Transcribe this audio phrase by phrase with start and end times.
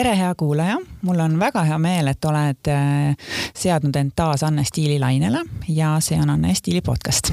[0.00, 4.62] tere, hea kuulaja, mul on väga hea meel, et oled äh, seadnud end taas Anne
[4.64, 7.28] Stiili lainele ja see on Anne Stiili podcast.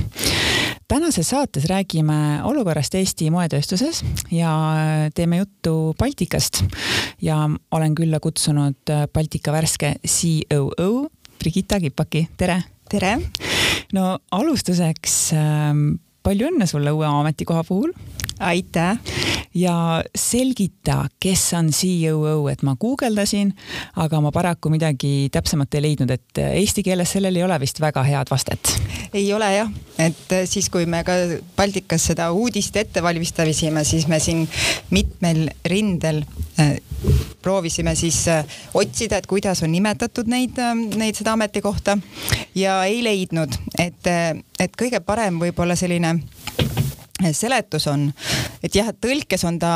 [0.87, 6.65] tänases saates räägime olukorrast Eesti moetööstuses ja äh, teeme juttu Baltikast
[7.21, 7.37] ja
[7.71, 11.07] olen külla kutsunud äh, Baltika värske COO
[11.39, 12.63] Brigitta Kipaki, tere.
[12.89, 13.15] tere.
[13.93, 15.87] no alustuseks ähm,
[16.23, 17.95] palju õnne sulle uue ametikoha puhul
[18.39, 18.97] aitäh!
[19.57, 23.53] ja selgita, kes on COO, et ma guugeldasin,
[23.95, 28.03] aga ma paraku midagi täpsemat ei leidnud, et eesti keeles sellel ei ole vist väga
[28.05, 28.75] head vastet.
[29.13, 31.15] ei ole jah, et siis, kui me ka
[31.57, 34.45] Baltikas seda uudist ette valmistasime, siis me siin
[34.93, 36.21] mitmel rindel
[36.59, 36.77] äh,
[37.41, 41.97] proovisime siis äh, otsida, et kuidas on nimetatud neid äh,, neid seda ametikohta
[42.55, 44.13] ja ei leidnud, et,
[44.59, 46.17] et kõige parem võib-olla selline
[47.33, 48.07] seletus on,
[48.63, 49.71] et jah, tõlkes on ta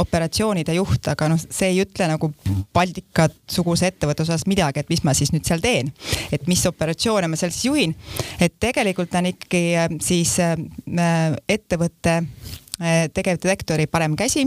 [0.00, 2.30] operatsioonide juht, aga noh, see ei ütle nagu
[2.76, 5.92] Baltikat-suguse ettevõtte osas midagi, et mis ma siis nüüd seal teen.
[6.32, 7.94] et mis operatsioone ma seal siis juhin.
[8.40, 10.56] et tegelikult on ikkagi äh, siis äh,
[11.48, 14.46] ettevõtte äh, tegevdirektori parem käsi,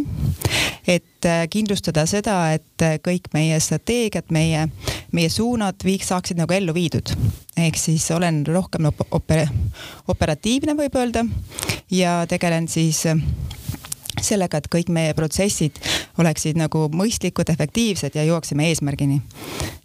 [0.88, 4.66] et kindlustada seda, et kõik meie strateegiad, meie,
[5.12, 7.14] meie suunad viiks, saaksid nagu ellu viidud.
[7.58, 9.46] ehk siis olen rohkem oper,
[10.08, 11.28] operatiivne, võib öelda
[11.92, 13.18] ja tegelen siis äh,
[14.22, 15.80] sellega, et kõik meie protsessid
[16.20, 19.22] oleksid nagu mõistlikud, efektiivsed ja jõuaksime eesmärgini.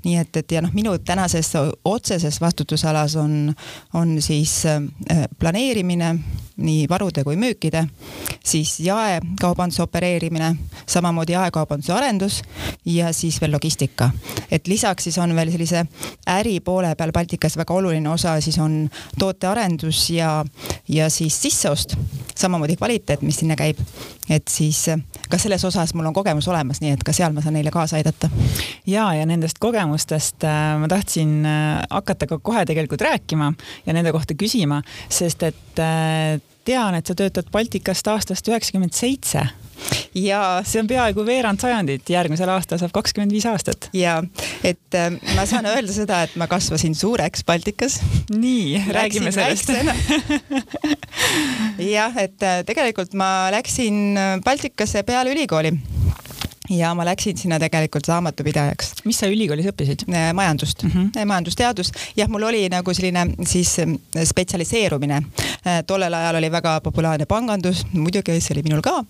[0.05, 1.53] nii et, et ja noh, minu tänases
[1.85, 3.55] otseses vastutusalas on,
[3.95, 6.15] on siis äh, planeerimine,
[6.57, 7.87] nii varude kui müükide,
[8.45, 10.55] siis jaekaubanduse opereerimine,
[10.87, 12.43] samamoodi jaekaubanduse arendus
[12.85, 14.11] ja siis veel logistika.
[14.51, 15.87] et lisaks siis on veel sellise
[16.31, 20.45] äri poole peal Baltikas väga oluline osa siis on tootearendus ja,
[20.89, 21.97] ja siis sisseost,
[22.37, 23.79] samamoodi kvaliteet, mis sinna käib.
[24.31, 24.87] Et siis
[25.31, 27.99] ka selles osas mul on kogemus olemas, nii et ka seal ma saan neile kaasa
[27.99, 28.31] aidata.
[28.87, 33.53] ja, ja nendest kogemustest äh, ma tahtsin äh, hakata ka kohe tegelikult rääkima
[33.87, 39.45] ja nende kohta küsima, sest et äh, tean, et sa töötad Baltikast aastast üheksakümmend seitse
[40.15, 43.89] ja see on peaaegu veerand sajandit, järgmisel aastal saab kakskümmend viis aastat.
[43.97, 44.21] ja,
[44.65, 48.01] et äh, ma saan öelda seda, et ma kasvasin suureks Baltikas.
[48.35, 49.73] nii, räägime sellest.
[51.97, 55.75] jah, et äh, tegelikult ma läksin Baltikasse peale ülikooli
[56.71, 58.93] ja ma läksin sinna tegelikult raamatupidajaks.
[59.05, 60.07] mis sa ülikoolis õppisid?
[60.09, 61.27] Äh, majandust mm, -hmm.
[61.27, 61.93] majandusteadus.
[62.17, 65.23] jah, mul oli nagu selline siis äh, spetsialiseerumine.
[65.87, 69.05] tollel ajal oli väga populaarne pangandus, muidugi see oli minul ka.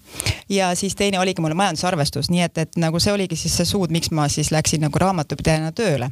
[0.48, 3.90] ja siis teine oligi mul majandusarvestus, nii et, et nagu see oligi siis see suund,
[3.90, 6.10] miks ma siis läksin nagu raamatupidajana tööle.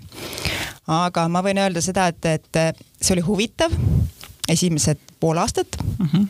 [0.86, 3.72] aga ma võin öelda seda, et, et see oli huvitav
[4.48, 5.66] esimesed pool aastat
[5.98, 6.06] mm.
[6.06, 6.26] -hmm.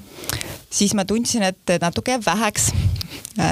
[0.71, 2.92] siis ma tundsin, et natuke jääb väheks Äh,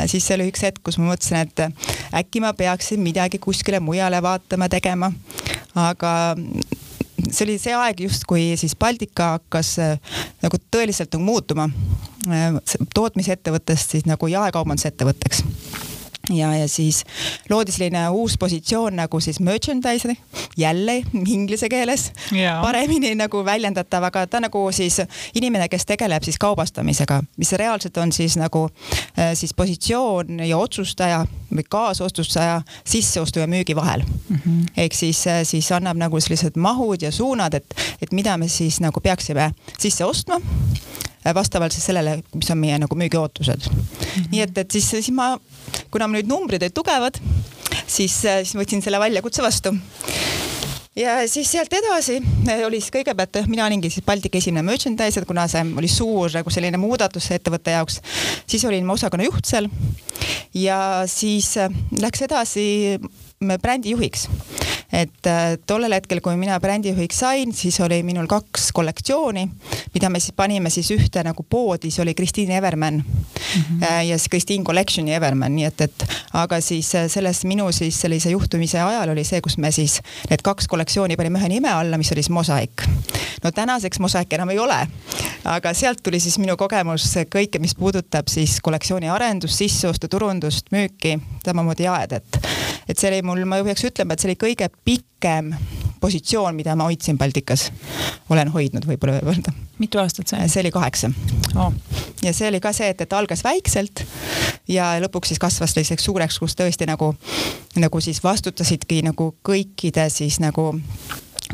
[0.07, 3.81] siis see oli üks hetk, kus ma mõtlesin, et äh, äkki ma peaksin midagi kuskile
[3.81, 5.13] mujale vaatama, tegema.
[5.75, 6.13] aga
[7.31, 11.69] see oli see aeg just, kui siis Baltika hakkas äh, nagu tõeliselt nagu muutuma
[12.95, 15.45] tootmisettevõttest siis nagu jaekaubandusettevõtteks
[16.31, 17.05] ja, ja siis
[17.51, 20.15] loodi selline uus positsioon nagu siis merchandiser,
[20.57, 22.63] jälle inglise keeles yeah.
[22.63, 25.01] paremini nagu väljendatav, aga ta nagu siis
[25.35, 28.69] inimene, kes tegeleb siis kaubastamisega, mis reaalselt on siis nagu
[29.19, 34.03] äh, siis positsioon ja otsustaja või kaasotsustaja sisseostu ja müügi vahel.
[34.29, 34.67] Mm -hmm..
[34.77, 38.81] ehk siis, äh, siis annab nagu sellised mahud ja suunad, et, et mida me siis
[38.81, 40.41] nagu peaksime sisse ostma
[41.35, 43.79] vastavalt siis sellele, mis on meie nagu müügiootused mm.
[43.79, 44.29] -hmm.
[44.33, 45.33] nii et, et siis, siis ma,
[45.91, 47.21] kuna nüüd numbrid olid tugevad,
[47.87, 49.75] siis, äh, siis võtsin selle väljakutse vastu
[50.97, 55.47] ja siis sealt edasi äh, oli siis kõigepealt, mina olingi siis Baltika esimene merchandiser, kuna
[55.49, 58.01] see oli suur nagu selline muudatus ettevõtte jaoks,
[58.47, 59.69] siis olin ma osakonna juht seal.
[60.55, 61.55] ja siis
[62.01, 62.99] läks edasi
[63.41, 64.29] brändijuhiks
[64.93, 69.47] et äh, tollel hetkel, kui mina brändijuhiks sain, siis oli minul kaks kollektsiooni,
[69.95, 74.03] mida me siis panime siis ühte nagu poodi, see oli Christine Everman mm -hmm.
[74.09, 78.31] ja siis Christine Collection'i Everman, nii et, et aga siis äh, selles minu siis sellise
[78.31, 80.01] juhtumise ajal oli see, kus me siis
[80.31, 82.83] need kaks kollektsiooni panime ühe nime alla, mis oli siis Mosaik.
[83.43, 84.87] no tänaseks Mosaik enam ei ole,
[85.45, 91.19] aga sealt tuli siis minu kogemus kõike, mis puudutab siis kollektsiooni arendust, sisseostu, turundust, müüki,
[91.45, 92.41] samamoodi jaed, et
[92.91, 95.53] et see oli mul, ma peaks ütlema, et see oli kõige pikem
[96.01, 97.71] positsioon, mida ma hoidsin Baltikas.
[98.31, 99.53] olen hoidnud, võib-olla võib öelda.
[99.79, 100.49] mitu aastat see?
[100.49, 101.11] see oli kaheksa
[101.57, 101.73] oh..
[102.25, 104.05] ja see oli ka see, et, et algas väikselt
[104.69, 107.13] ja lõpuks siis kasvas selliseks suureks, kus tõesti nagu,
[107.77, 110.73] nagu siis vastutasidki nagu kõikide siis nagu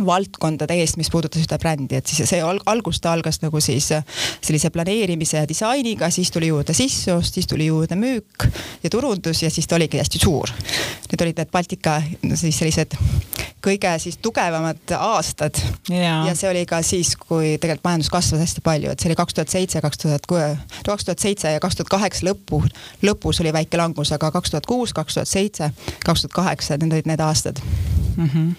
[0.06, 3.88] valdkondade eest, mis puudutas ühte brändi, et siis see alg algus ta algas nagu siis
[3.88, 8.48] sellise planeerimise ja disainiga, siis tuli juurde sisseost, siis tuli juurde müük
[8.82, 10.52] ja turundus ja siis ta oligi hästi suur.
[11.10, 12.00] Need olid need Baltika
[12.34, 12.96] siis sellised
[13.66, 15.58] kõige siis tugevamad aastad
[15.90, 16.20] ja.
[16.28, 19.38] ja see oli ka siis, kui tegelikult majandus kasvas hästi palju, et see oli kaks
[19.38, 20.28] tuhat seitse, kaks tuhat,
[20.86, 22.62] kaks tuhat seitse ja kaks tuhat kaheksa lõpu,
[23.06, 25.70] lõpus oli väike langus, aga kaks tuhat kuus, kaks tuhat seitse,
[26.04, 27.62] kaks tuhat kaheksa, need olid need aastad
[28.16, 28.28] mm.
[28.28, 28.54] -hmm.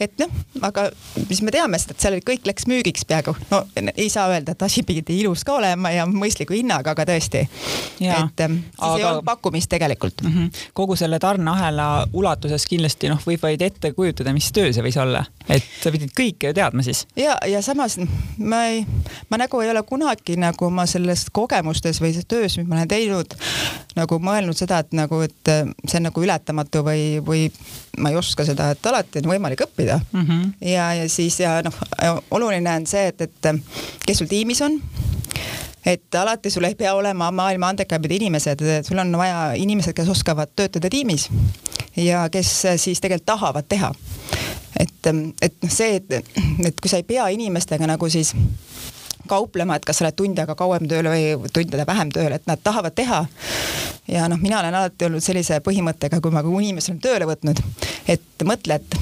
[0.00, 0.30] et noh,
[0.62, 0.75] aga
[1.28, 3.62] siis me teame seda, et seal kõik läks müügiks peaaegu, no
[3.94, 7.46] ei saa öelda, et asi pidi ilus ka olema ja mõistliku hinnaga, aga tõesti.
[8.00, 8.98] et ähm, siis aga...
[8.98, 10.32] ei olnud pakkumist tegelikult mm.
[10.32, 10.66] -hmm.
[10.74, 15.24] kogu selle tarneahela ulatuses kindlasti noh, võib vaid ette kujutada, mis töö see võis olla,
[15.48, 17.06] et sa pidid kõike ju teadma siis.
[17.16, 17.98] ja, ja samas
[18.38, 18.86] ma ei,
[19.30, 23.36] ma nagu ei ole kunagi nagu oma selles kogemustes või töös, mis ma olen teinud,
[23.96, 25.52] nagu mõelnud seda, et nagu, et
[25.86, 27.46] see on nagu ületamatu või, või
[27.98, 30.22] ma ei oska seda, et alati on võimalik õppida mm.
[30.22, 30.52] -hmm.
[30.66, 31.74] Ja, ja siis ja noh,
[32.30, 33.50] oluline on see, et, et
[34.06, 34.80] kes sul tiimis on
[35.86, 40.50] et alati sul ei pea olema maailma andekaimad inimesed, sul on vaja inimesed, kes oskavad
[40.56, 41.28] töötada tiimis
[41.96, 43.94] ja kes siis tegelikult tahavad teha.
[44.80, 45.06] et,
[45.42, 46.12] et noh, see, et,
[46.66, 48.34] et kui sa ei pea inimestega nagu siis
[49.26, 52.46] kauplema, et kas sa oled tund aega kauem tööl või tund aega vähem tööl, et
[52.50, 53.24] nad tahavad teha.
[54.08, 57.62] ja noh, mina olen alati olnud sellise põhimõttega, kui ma inimese olen tööle võtnud,
[58.08, 58.98] et mõtle, et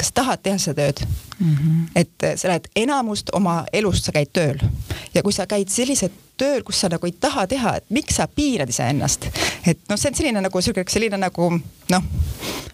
[0.00, 1.54] kas sa tahad teha seda tööd mm.
[1.54, 1.84] -hmm.
[1.94, 4.58] et sa oled enamust oma elust, sa käid tööl
[5.14, 8.28] ja kui sa käid sellised tööl, kus sa nagu ei taha teha, et miks sa
[8.30, 9.28] piirad iseennast.
[9.66, 11.50] et noh, see on selline nagu sihuke, selline nagu
[11.90, 12.10] noh,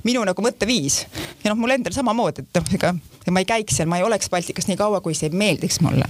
[0.06, 1.02] minu nagu mõtteviis
[1.42, 2.94] ja noh, mul endal samamoodi, et noh, ega
[3.34, 6.06] ma ei käiks seal, ma ei oleks Baltikas nii kaua, kui see ei meeldiks mulle.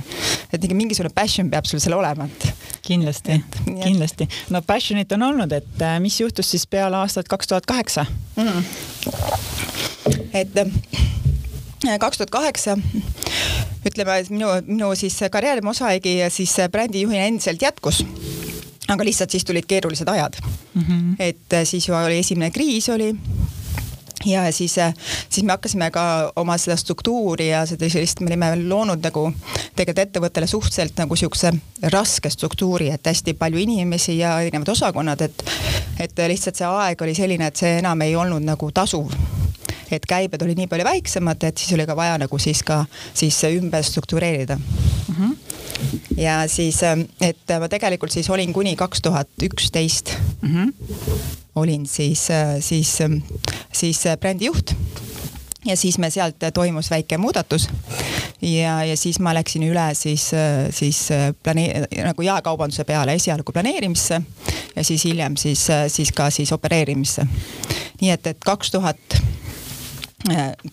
[0.53, 2.49] et mingisugune passion peab sul seal olema, et.
[2.87, 3.41] kindlasti,
[3.85, 4.29] kindlasti.
[4.51, 8.07] no passion'it on olnud, et äh, mis juhtus siis peale aastat kaks tuhat kaheksa?
[8.37, 8.65] Mm.
[10.33, 10.67] et äh,
[12.01, 12.77] kaks tuhat kaheksa
[13.87, 18.03] ütleme, et minu, minu siis karjäär mosaigi siis brändijuhina endiselt jätkus
[18.89, 20.83] aga lihtsalt siis tulid keerulised ajad mm.
[20.83, 21.15] -hmm.
[21.19, 23.15] et siis ju oli esimene kriis oli
[24.27, 24.77] ja siis,
[25.29, 29.29] siis me hakkasime ka oma seda struktuuri ja seda sellist, me olime loonud nagu
[29.77, 31.53] tegelikult ettevõttele suhteliselt nagu siukse
[31.93, 35.49] raske struktuuri, et hästi palju inimesi ja erinevad osakonnad, et,
[36.01, 39.13] et lihtsalt see aeg oli selline, et see enam ei olnud nagu tasuv
[39.91, 42.83] et käibed olid nii palju väiksemad, et siis oli ka vaja nagu siis ka
[43.15, 45.15] siis ümber struktureerida mm.
[45.15, 45.37] -hmm.
[46.17, 46.81] ja siis,
[47.21, 50.69] et ma tegelikult siis olin kuni kaks tuhat üksteist mhm.
[51.55, 52.29] olin siis,
[52.61, 52.99] siis,
[53.77, 54.73] siis brändijuht
[55.67, 57.69] ja siis me sealt toimus väike muudatus
[58.43, 60.31] ja, ja siis ma läksin üle siis,
[60.71, 61.09] siis
[61.43, 64.21] planee-, nagu jaekaubanduse peale esialgu planeerimisse
[64.77, 67.27] ja siis hiljem siis, siis ka siis opereerimisse.
[68.01, 69.19] nii et, et kaks tuhat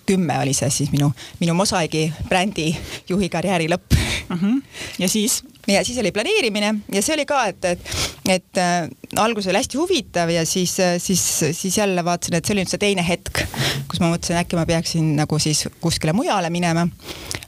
[0.06, 2.72] kümme oli see siis minu, minu Mosaigi brändi
[3.10, 3.98] juhi karjääri lõpp
[4.30, 4.38] mm.
[4.38, 4.62] -hmm.
[5.00, 5.44] ja siis?
[5.68, 6.74] Ja siis oli planeerimine.
[6.94, 7.94] Ja see oli ka, et, et,
[8.30, 8.90] et äh,
[9.22, 12.84] algus oli hästi huvitav ja siis, siis, siis jälle vaatasin, et see oli nüüd see
[12.84, 13.46] teine hetk,
[13.92, 16.88] kus ma mõtlesin, äkki ma peaksin nagu siis kuskile mujale minema.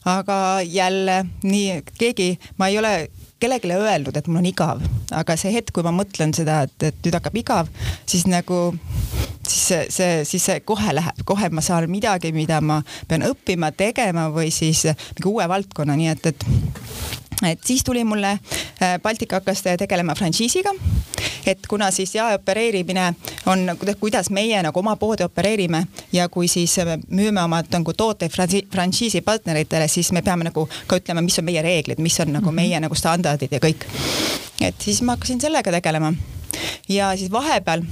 [0.05, 3.09] aga jälle nii keegi, ma ei ole
[3.39, 6.99] kellelegi öelnud, et mul on igav, aga see hetk, kui ma mõtlen seda, et, et
[7.03, 7.71] nüüd hakkab igav,
[8.07, 8.59] siis nagu
[9.47, 12.79] siis see, see, siis see kohe läheb, kohe ma saan midagi, mida ma
[13.09, 16.47] pean õppima, tegema või siis mingi uue valdkonna, nii et, et
[17.43, 20.73] et siis tuli mulle, äh, Baltika hakkas tegelema frantsiisiga,
[21.45, 23.13] et kuna siis jaeopereerimine
[23.45, 26.75] on, kuidas meie nagu oma poodi opereerime ja kui siis
[27.09, 28.31] müüme oma nagu tooteid
[28.71, 32.51] frantsiisi partneritele, siis me peame nagu ka ütlema, mis on meie reeglid, mis on nagu
[32.51, 32.55] mhm.
[32.55, 33.85] meie nagu standardid ja kõik.
[34.61, 36.13] et siis ma hakkasin sellega tegelema
[36.89, 37.83] ja siis vahepeal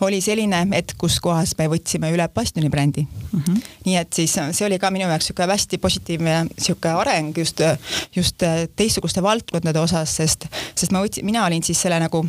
[0.00, 3.40] oli selline hetk, kus kohas me võtsime üle Bastioni brändi mm.
[3.40, 3.62] -hmm.
[3.86, 7.60] nii et siis see oli ka minu jaoks sihuke hästi positiivne sihuke areng just,
[8.16, 8.42] just
[8.76, 12.26] teistsuguste valdkondade osas, sest, sest ma võtsin, mina olin siis selle nagu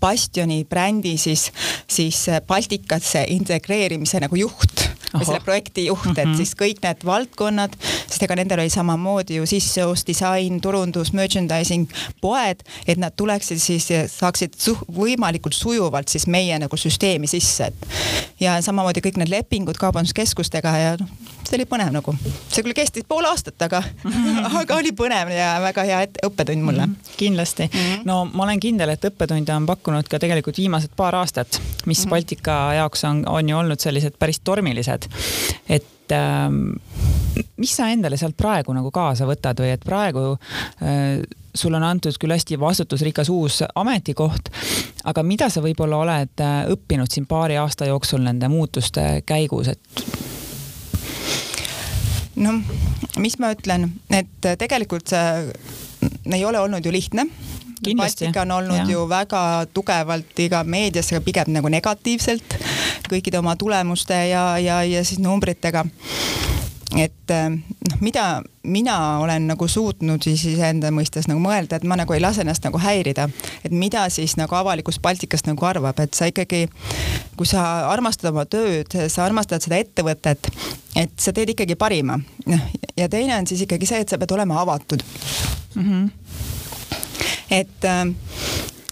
[0.00, 1.52] Bastioni brändi siis,
[1.88, 6.20] siis Baltikasse integreerimise nagu juht või selle projekti juht mm, -hmm.
[6.22, 6.36] et mhm.
[6.36, 7.76] siis kõik need valdkonnad,
[8.10, 11.86] sest ega nendel oli samamoodi ju sisseost, disain, turundus, merchandising,
[12.20, 17.70] poed, et nad tuleksid siis ja saaksid suh-, võimalikult sujuvalt siis meie nagu süsteemi sisse,
[17.70, 21.10] et ja samamoodi kõik need lepingud kaubanduskeskustega ja noh,
[21.46, 22.14] see oli põnev nagu.
[22.48, 24.50] see küll kestis pool aastat, aga -hmm.
[24.62, 26.94] aga oli põnev ja väga hea et, õppetund mulle mm.
[26.94, 27.16] -hmm.
[27.16, 27.78] kindlasti mm.
[27.78, 28.02] -hmm.
[28.04, 32.04] no ma olen kindel, et õppetunde on pakkunud ka tegelikult viimased paar aastat, mis mm
[32.04, 32.10] -hmm.
[32.10, 35.99] Baltika jaoks on, on ju olnud sellised päris tormilised teed.
[36.10, 36.72] Et ähm,
[37.56, 40.32] mis sa endale sealt praegu nagu kaasa võtad või et praegu
[40.82, 41.20] äh,
[41.54, 44.50] sul on antud küll hästi vastutusrikas uus ametikoht,
[45.04, 50.04] aga mida sa võib-olla oled äh, õppinud siin paari aasta jooksul nende muutuste käigus, et
[52.40, 52.60] noh,
[53.18, 55.50] mis ma ütlen, et tegelikult see
[56.30, 57.26] ei ole olnud ju lihtne
[57.96, 58.86] Baltika on olnud ja.
[58.92, 62.58] ju väga tugevalt iga meedias, aga pigem nagu negatiivselt
[63.08, 65.86] kõikide oma tulemuste ja, ja, ja siis numbritega
[66.98, 68.24] et eh, noh, mida
[68.66, 72.64] mina olen nagu suutnud siis iseenda mõistes nagu mõelda, et ma nagu ei lase ennast
[72.66, 73.28] nagu häirida,
[73.64, 76.66] et mida siis nagu avalikkus Baltikast nagu arvab, et sa ikkagi,
[77.38, 80.50] kui sa armastad oma tööd, sa armastad seda ettevõtet,
[80.98, 82.18] et sa teed ikkagi parima.
[82.50, 82.66] noh,
[82.98, 85.04] ja teine on siis ikkagi see, et sa pead olema avatud
[85.74, 85.82] mm.
[85.82, 86.10] -hmm.
[87.50, 88.04] Et, eh,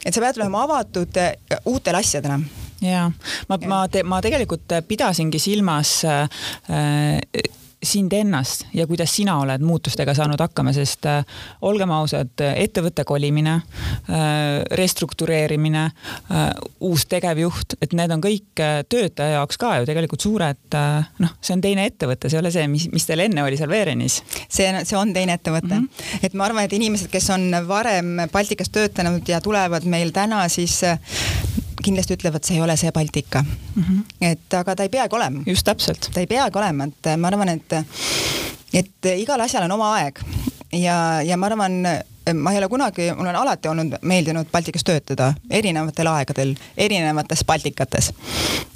[0.04, 2.40] et sa pead olema avatud eh, uutele asjadele
[2.84, 3.08] ja
[3.48, 6.28] ma, ma, ma tegelikult pidasingi silmas äh,
[7.82, 11.22] sind ennast ja kuidas sina oled muutustega saanud hakkama, sest äh,
[11.62, 16.48] olgem ausad, ettevõtte kolimine äh,, restruktureerimine äh,,
[16.80, 20.78] uus tegevjuht, et need on kõik töötaja jaoks ka ju tegelikult suured
[21.22, 23.70] noh, see on teine ettevõte, see ei ole see, mis, mis teil enne oli seal
[23.70, 24.20] Veerenis.
[24.48, 25.86] see, see on teine ettevõte mm.
[25.86, 26.26] -hmm.
[26.26, 30.80] et ma arvan, et inimesed, kes on varem Baltikas töötanud ja tulevad meil täna, siis
[31.82, 33.82] kindlasti ütlevad, see ei ole see Baltika mm.
[33.82, 34.04] -hmm.
[34.32, 35.42] et aga ta ei peagi olema.
[35.46, 36.10] just täpselt.
[36.14, 37.72] ta ei peagi olema, et ma arvan, et,
[38.72, 40.22] et igal asjal on oma aeg
[40.72, 41.80] ja, ja ma arvan,
[42.34, 48.12] ma ei ole kunagi, mul on alati olnud meeldinud Baltikas töötada erinevatel aegadel, erinevates Baltikates.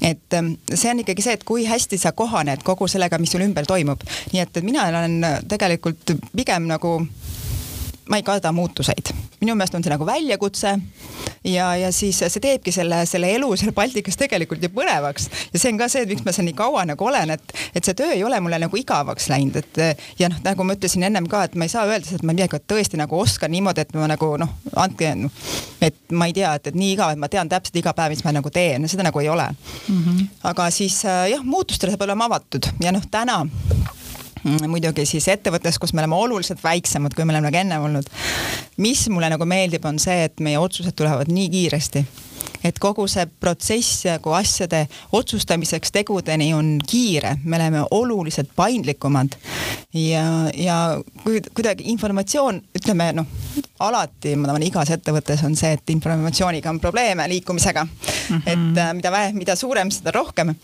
[0.03, 0.39] et
[0.75, 4.01] see on ikkagi see, et kui hästi sa kohaned kogu sellega, mis sul ümber toimub.
[4.33, 7.07] nii et mina olen tegelikult pigem nagu
[8.09, 9.13] ma ei karda muutuseid.
[9.41, 10.73] minu meelest on see nagu väljakutse
[11.45, 15.29] ja, ja siis see teebki selle, selle elu seal Baltikas tegelikult ju põnevaks.
[15.53, 17.85] ja see on ka see, et miks ma seal nii kaua nagu olen, et, et
[17.85, 21.29] see töö ei ole mulle nagu igavaks läinud, et ja noh, nagu ma ütlesin ennem
[21.31, 24.11] ka, et ma ei saa öelda, et ma midagi tõesti nagu oskan niimoodi, et ma
[24.11, 25.15] nagu noh, andke,
[25.83, 28.25] et ma ei tea, et, et nii igav, et ma tean täpselt iga päev, mis
[28.27, 30.03] ma nagu teen, seda nagu ei ole mm.
[30.05, 30.29] -hmm.
[30.51, 33.43] aga siis jah, muutustele peab olema avatud ja noh, täna
[34.45, 38.11] muidugi siis ettevõttes, kus me oleme oluliselt väiksemad, kui me oleme nagu enne olnud.
[38.77, 42.07] mis mulle nagu meeldib, on see, et meie otsused tulevad nii kiiresti
[42.65, 44.85] et kogu see protsess nagu asjade
[45.19, 49.35] otsustamiseks tegudeni on kiire, me oleme oluliselt paindlikumad
[49.95, 50.79] ja, ja
[51.27, 53.29] kuidagi informatsioon, ütleme noh,
[53.83, 57.93] alati ma arvan, igas ettevõttes on see, et informatsiooniga on probleeme liikumisega mm.
[58.31, 58.43] -hmm.
[58.47, 60.55] et äh, mida vähem, mida suurem, seda rohkem.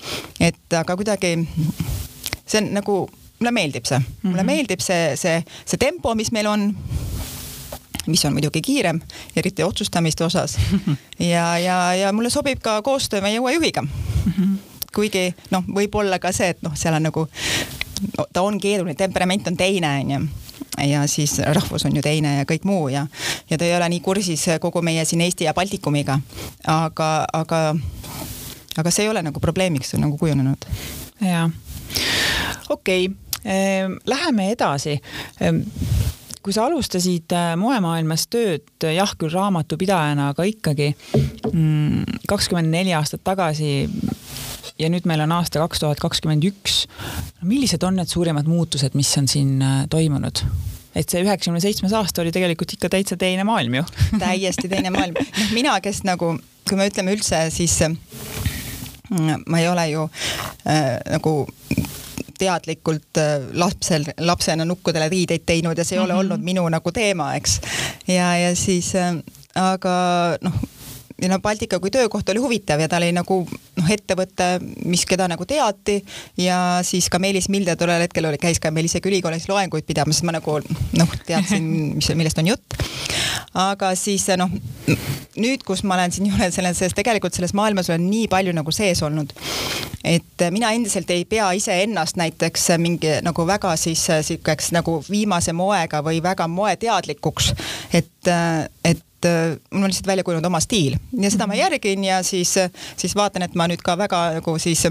[0.40, 1.34] et aga kuidagi
[2.46, 3.08] see on nagu
[3.38, 4.28] mulle meeldib see mm, -hmm.
[4.28, 4.52] mulle mhm.
[4.52, 6.74] meeldib see, see, see tempo, mis meil on
[8.08, 9.00] mis on muidugi kiirem,
[9.36, 10.58] eriti otsustamiste osas.
[11.32, 14.32] ja, ja, ja mulle sobib ka koostöö meie uue juhiga mm.
[14.32, 14.56] -hmm.
[14.94, 17.28] kuigi noh, võib-olla ka see, et noh, seal on nagu
[18.18, 20.28] no,, ta on keeruline, temperament on teine, onju
[20.88, 23.06] ja siis rahvus on ju teine ja kõik muu ja,
[23.50, 26.20] ja ta ei ole nii kursis kogu meie siin Eesti ja Baltikumiga.
[26.66, 27.76] aga, aga,
[28.76, 30.66] aga see ei ole nagu probleemiks nagu kujunenud.
[31.20, 31.50] jaa,
[32.68, 34.98] okei okay läheme edasi
[35.40, 35.62] ehm,
[36.48, 40.92] kui sa alustasid äh, moemaailmas tööd, jah küll raamatupidajana, aga ikkagi
[41.52, 43.88] mm, kakskümmend neli aastat tagasi
[44.78, 46.86] ja nüüd meil on aasta kaks tuhat kakskümmend üks.
[47.42, 50.44] millised on need suurimad muutused, mis on siin äh, toimunud?
[50.96, 53.84] et see üheksakümne seitsmes aasta oli tegelikult ikka täitsa teine maailm ju
[54.24, 55.18] täiesti teine maailm.
[55.20, 56.32] noh, mina, kes nagu,
[56.68, 60.08] kui me ütleme üldse, siis mm, ma ei ole ju
[60.64, 61.40] äh, nagu
[62.38, 66.12] teadlikult äh, lapsel, lapsena nukkudele riideid teinud ja see ei mm -hmm.
[66.12, 66.20] ole mhm.
[66.20, 67.60] olnud minu nagu teema, eks.
[68.08, 69.14] ja, ja siis äh,
[69.54, 69.94] aga
[70.42, 70.54] noh
[71.22, 74.48] ja no Baltika kui töökoht oli huvitav ja ta oli nagu noh, ettevõte,
[74.86, 75.98] mis, keda nagu teati
[76.38, 80.22] ja siis ka Meelis Milde tollel hetkel oli, käis ka meil isegi ülikoolis loenguid pidamas,
[80.22, 81.66] ma nagu noh, teadsin,
[81.98, 82.78] mis, millest on jutt.
[83.54, 84.50] Aga siis noh,
[85.38, 89.02] nüüd, kus ma olen siin selles, selles tegelikult selles maailmas olen nii palju nagu sees
[89.06, 89.32] olnud,
[90.04, 96.02] et mina endiselt ei pea iseennast näiteks mingi nagu väga siis sihukeseks nagu viimase moega
[96.04, 97.52] või väga moeteadlikuks,
[97.92, 98.34] et,
[98.84, 99.26] et et
[99.74, 100.94] mul on lihtsalt välja kujunenud oma stiil.
[101.18, 101.60] Ja seda ma mhm.
[101.60, 102.54] järgin ja siis,
[102.96, 104.84] siis vaatan, et ma nüüd ka väga nagu siis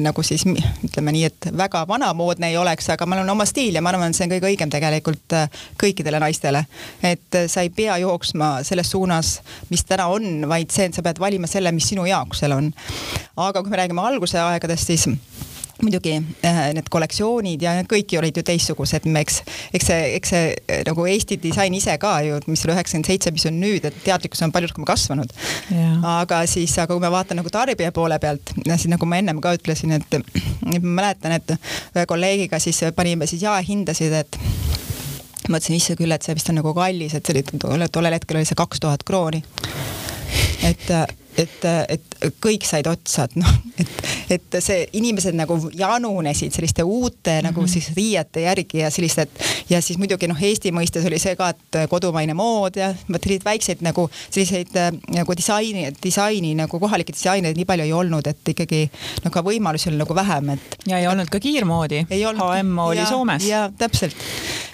[0.00, 3.82] nagu siis ütleme nii, et väga vanamoodne ei oleks, aga mul on oma stiil ja
[3.84, 6.64] ma arvan, et see on kõige õigem tegelikult äh, kõikidele naistele.
[7.02, 9.38] et äh, sa ei pea jooksma selles suunas,
[9.70, 12.72] mis täna on, vaid see, et sa pead valima selle, mis sinu jaoks seal on.
[13.36, 15.08] aga kui me räägime alguse aegadest, siis
[15.84, 16.14] muidugi
[16.44, 19.40] äh, need kollektsioonid ja need kõik olid ju teistsugused, eks,
[19.76, 23.32] eks see, eks see äh, nagu Eesti disain ise ka ju, mis oli üheksakümmend seitse,
[23.34, 25.32] mis on nüüd, et teadlikkus on palju rohkem kasvanud.
[26.14, 29.54] aga siis, aga kui ma vaatan nagu tarbija poole pealt, siis nagu ma ennem ka
[29.56, 30.18] ütlesin, et
[30.80, 34.38] ma mäletan, et ühe kolleegiga siis panime siis jaehindasid, et
[35.48, 38.48] mõtlesin isse küll, et see vist on nagu kallis, et see oli tollel hetkel oli
[38.48, 39.44] see kaks tuhat krooni.
[40.64, 40.88] et
[41.38, 43.50] et, et kõik said otsa, et noh,
[43.80, 43.94] et,
[44.36, 47.48] et see inimesed nagu janunesid selliste uute mm -hmm.
[47.48, 47.70] nagu mhm.
[47.70, 49.30] siis riiete järgi ja sellist, et
[49.70, 53.44] ja siis muidugi noh, Eesti mõistes oli see ka, et kodumaine mood ja vot selliseid
[53.44, 54.74] väikseid nagu selliseid
[55.14, 58.90] nagu disaini, disaini nagu kohalikke disainereid nii palju ei olnud, et ikkagi
[59.24, 60.78] no ka võimalusi oli nagu vähem, et.
[60.86, 62.06] ja ei olnud ka kiirmoodi.
[62.10, 63.46] HM oli ja, Soomes.
[63.46, 64.16] ja täpselt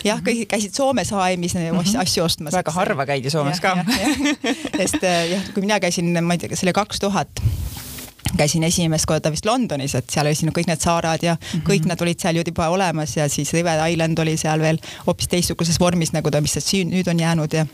[0.05, 2.01] jah, kõik käisid Soomes HM-is mm -hmm.
[2.01, 2.53] asju ostmas.
[2.53, 3.85] väga harva käidi Soomes ja, ka.
[4.79, 7.29] sest äh, jah, kui mina käisin, ma ei tea, oli kaks tuhat
[8.41, 11.65] käisin esimest korda vist Londonis, et seal olid kõik need saarad ja mm -hmm.
[11.69, 15.29] kõik nad olid seal ju juba olemas ja siis River Island oli seal veel hoopis
[15.29, 17.67] teistsuguses vormis, nagu ta, mis see nüüd on jäänud ja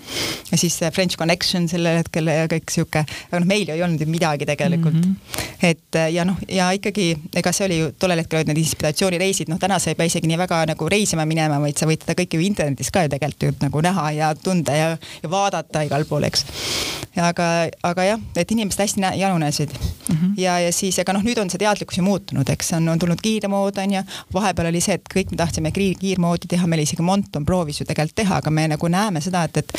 [0.51, 4.01] ja siis French Connection sellel hetkel ja kõik sihuke, aga noh, meil ju ei olnud
[4.01, 5.03] ju midagi tegelikult mm.
[5.03, 5.69] -hmm.
[5.71, 9.59] et ja noh, ja ikkagi ega see oli ju tollel hetkel olid need inspiratsioonireisid, noh
[9.59, 12.41] täna sa ei pea isegi nii väga nagu reisima minema, vaid sa võid seda kõike
[12.41, 16.25] ju internetis ka ju tegelikult ju nagu näha ja tunda ja, ja vaadata igal pool,
[16.25, 16.47] eks.
[17.17, 20.17] aga, aga jah, et inimesed hästi janunesid mm.
[20.17, 23.01] -hmm ja, ja siis, ega noh, nüüd on see teadlikkus ju muutunud, eks on, on
[23.01, 24.03] tulnud kiirmood on ju,
[24.35, 27.87] vahepeal oli see, et kõik me tahtsime kiir, kiirmoodi teha, meil isegi Monton proovis ju
[27.89, 29.77] tegelikult teha, aga me nagu näeme seda, et, et,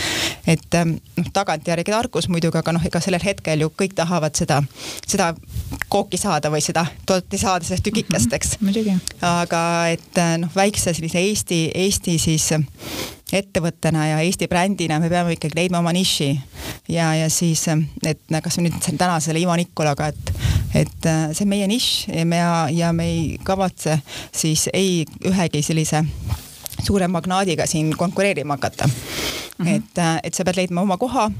[0.55, 4.61] et ähm, noh, tagantjärgi tarkus muidugi, aga noh, ega sellel hetkel ju kõik tahavad seda,
[5.05, 5.33] seda
[5.89, 8.73] kooki saada või seda torti saada sellest tükikest, eks mm.
[8.73, 9.61] -hmm, aga
[9.93, 12.51] et äh, noh, väikse sellise Eesti, Eesti siis
[13.33, 16.29] ettevõttena ja Eesti brändina me peame ikkagi leidma oma niši
[16.89, 17.65] ja, ja siis,
[18.07, 20.33] et kas nüüd täna selle Ivo Nikolaga, et,
[20.85, 22.41] et äh, see on meie nišš ja me,
[22.75, 23.99] ja me ei kavatse
[24.31, 26.05] siis ei ühegi sellise
[26.83, 29.65] suure magnaadiga siin konkureerima hakata mm.
[29.65, 29.75] -hmm.
[29.75, 31.31] et, äh, et sa pead leidma oma koha,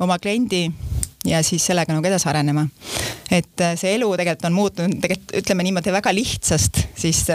[0.00, 0.70] oma kliendi
[1.26, 2.68] ja siis sellega nagu edasi arenema.
[3.30, 7.26] et äh, see elu tegelikult on muutunud tegelikult ütleme niimoodi väga lihtsast, siis,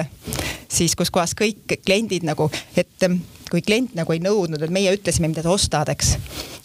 [0.70, 3.10] siis kus kohas kõik kliendid nagu, et
[3.51, 6.15] kui klient nagu ei nõudnud, et meie ütlesime, mida sa ostad, eks.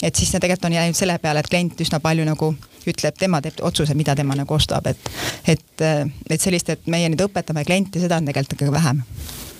[0.01, 2.53] et siis see tegelikult on jäänud selle peale, et klient üsna palju nagu
[2.85, 5.09] ütleb, tema teeb otsuse, mida tema nagu ostab, et,
[5.47, 5.85] et,
[6.29, 9.01] et sellist, et meie nüüd õpetame klienti, seda on tegelikult ikkagi vähem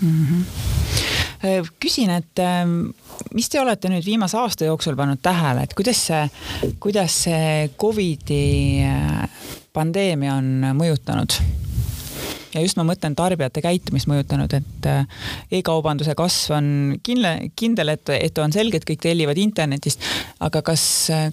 [0.02, 0.26] mm.
[0.28, 1.70] -hmm.
[1.80, 2.78] küsin, et ähm,
[3.34, 6.30] mis te olete nüüd viimase aasta jooksul pannud tähele, et kuidas see,
[6.80, 9.30] kuidas see Covidi äh,
[9.74, 11.42] pandeemia on mõjutanud
[12.56, 15.28] ja just ma mõtlen tarbijate käitumist mõjutanud, et äh,
[15.60, 16.68] e-kaubanduse kasv on
[17.06, 20.04] kindel, kindel, et, et on selge, et kõik tellivad internetist.
[20.40, 20.86] aga kas,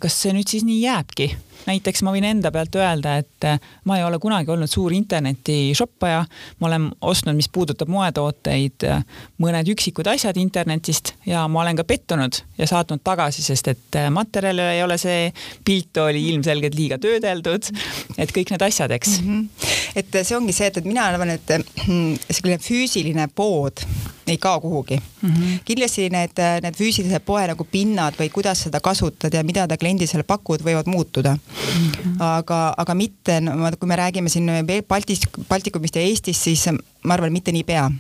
[0.03, 1.33] kas see nüüd siis nii jääbki?
[1.67, 5.73] Näiteks ma võin enda pealt öelda, et äh, ma ei ole kunagi olnud suur interneti
[5.77, 6.25] shoppaja.
[6.61, 9.05] ma olen ostnud, mis puudutab moetooteid, äh,
[9.43, 14.11] mõned üksikud asjad internetist ja ma olen ka pettunud ja saatnud tagasi, sest et äh,
[14.11, 15.33] materjal ei ole see,
[15.65, 17.71] pilt oli ilmselgelt liiga töödeldud.
[18.19, 19.29] et kõik need asjad, eks mm.
[19.29, 19.69] -hmm.
[19.97, 21.57] et see ongi see, et, et mina arvan, et
[22.37, 23.85] selline füüsiline pood
[24.33, 25.31] ei kao kuhugi mm.
[25.31, 25.59] -hmm.
[25.65, 30.23] kindlasti need, need füüsilise poe nagu pinnad või kuidas seda kasutad ja mida ta kliendile
[30.27, 31.91] pakud, võivad muutuda mm.
[31.91, 32.17] -hmm.
[32.21, 34.51] aga, aga mitte, no kui me räägime siin
[34.89, 36.67] Baltis, Baltikumist ja Eestist, siis
[37.05, 37.91] ma arvan, mitte niipea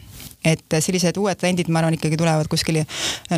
[0.44, 2.82] et sellised uued trendid, ma arvan, ikkagi tulevad kuskil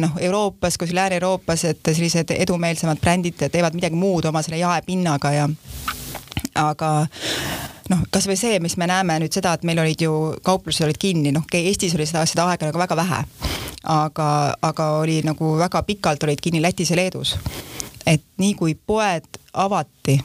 [0.01, 5.49] noh, Euroopas, kuskil Lääne-Euroopas, et sellised edumeelsemad brändid teevad midagi muud oma selle jaepinnaga ja
[6.55, 6.91] aga
[7.91, 10.13] noh, kasvõi see, mis me näeme nüüd seda, et meil olid ju
[10.45, 13.25] kauplused olid kinni, noh, Eestis oli seda, seda aega nagu väga vähe.
[13.85, 17.37] aga, aga oli nagu väga pikalt olid kinni Lätis ja Leedus.
[18.07, 20.21] et nii kui poed avati,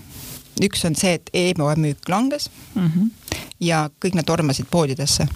[0.63, 3.09] üks on see, et e-poe müük langes mm -hmm.
[3.59, 5.27] ja kõik nad tormasid poodidesse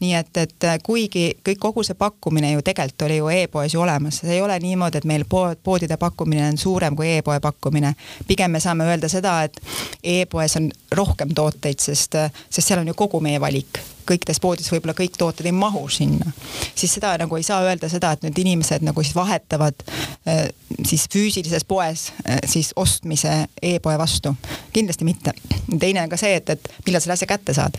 [0.00, 4.20] nii et, et kuigi kõik, kogu see pakkumine ju tegelikult oli ju e-poes ju olemas,
[4.22, 7.94] see ei ole niimoodi, et meil pood, poodide pakkumine on suurem kui e-poe pakkumine.
[8.28, 9.60] pigem me saame öelda seda, et
[10.02, 12.16] e-poes on rohkem tooteid, sest,
[12.50, 16.32] sest seal on ju kogu meie valik kõikides poodides võib-olla kõik tooted ei mahu sinna,
[16.74, 20.48] siis seda nagu ei saa öelda seda, et need inimesed nagu siis vahetavad äh,
[20.86, 24.34] siis füüsilises poes äh, siis ostmise e-poe vastu.
[24.72, 25.32] kindlasti mitte.
[25.80, 27.78] teine on ka see, et, et millal selle asja kätte saad.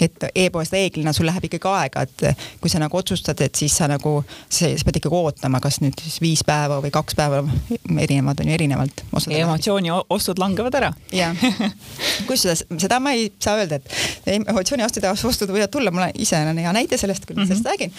[0.00, 3.88] et e-poes reeglina sul läheb ikkagi aega, et kui sa nagu otsustad, et siis sa
[3.90, 7.44] nagu, sa pead ikkagi ootama, kas nüüd siis viis päeva või kaks päeva,
[8.00, 9.04] erinevad on ju erinevalt.
[9.28, 10.92] emotsiooni ostud langevad ära.
[11.12, 11.36] jah,
[12.28, 16.58] kusjuures seda ma ei saa öelda, et emotsiooni ostud ostud võivad tulla, mul ise on
[16.58, 17.62] hea näide sellest, kui ma mm -hmm.
[17.62, 17.92] sellest räägin.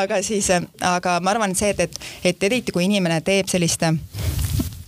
[0.00, 0.50] aga siis,
[0.80, 3.82] aga ma arvan, et see, et, et, et eriti kui inimene teeb sellist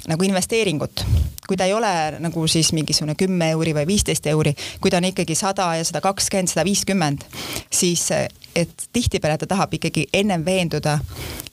[0.07, 1.05] nagu investeeringut,
[1.47, 5.09] kui ta ei ole nagu siis mingisugune kümme euri või viisteist euri, kui ta on
[5.11, 7.25] ikkagi sada ja sada kakskümmend, sada viiskümmend,
[7.71, 8.11] siis
[8.57, 10.99] et tihtipeale ta tahab ikkagi ennem veenduda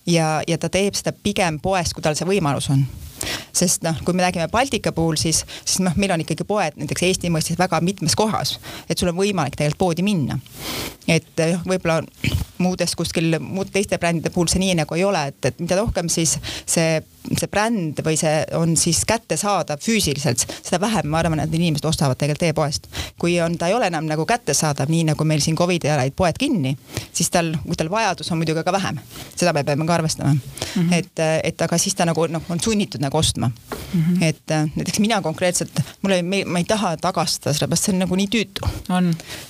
[0.06, 2.86] ja, ja ta teeb seda pigem poest, kui tal see võimalus on
[3.54, 7.06] sest noh, kui me räägime Baltika puhul, siis, siis noh, meil on ikkagi poed näiteks
[7.10, 8.58] Eesti mõistes väga mitmes kohas,
[8.90, 10.40] et sul on võimalik tegelikult poodi minna.
[11.08, 12.02] et noh, võib-olla
[12.64, 16.10] muudest kuskil muud teiste brändide puhul see nii nagu ei ole, et, et mida rohkem
[16.12, 21.54] siis see, see bränd või see on siis kättesaadav füüsiliselt, seda vähem ma arvan, et
[21.54, 22.88] inimesed ostavad tegelikult e-poest.
[23.20, 26.16] kui on, ta ei ole enam nagu kättesaadav, nii nagu meil siin Covidi ajal olid
[26.18, 26.76] poed kinni,
[27.14, 29.00] siis tal, kui tal vajadus on muidugi ka vähem,
[29.36, 30.42] seda me peame ka arvestama mm.
[30.76, 30.94] -hmm.
[30.94, 34.02] et, et aga siis ta nagu noh, on sunnitud nagu ostma mm.
[34.02, 34.24] -hmm.
[34.24, 38.68] et näiteks mina konkreetselt, mulle, ma ei taha tagastada, sellepärast see on nagu nii tüütu.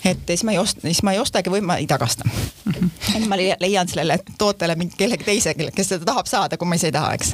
[0.05, 2.71] et siis ma ei osta, siis ma ei ostagi või ma ei tagasta mm.
[2.71, 6.89] -hmm ma leian sellele tootele mingi kellegi teise, kes seda tahab saada, kui ma ise
[6.89, 7.33] ei taha, eks.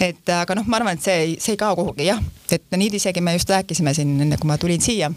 [0.00, 2.22] Et aga noh, ma arvan, et see ei, see ei kao kuhugi jah,
[2.52, 5.10] et nii isegi me just rääkisime siin enne, kui ma tulin siia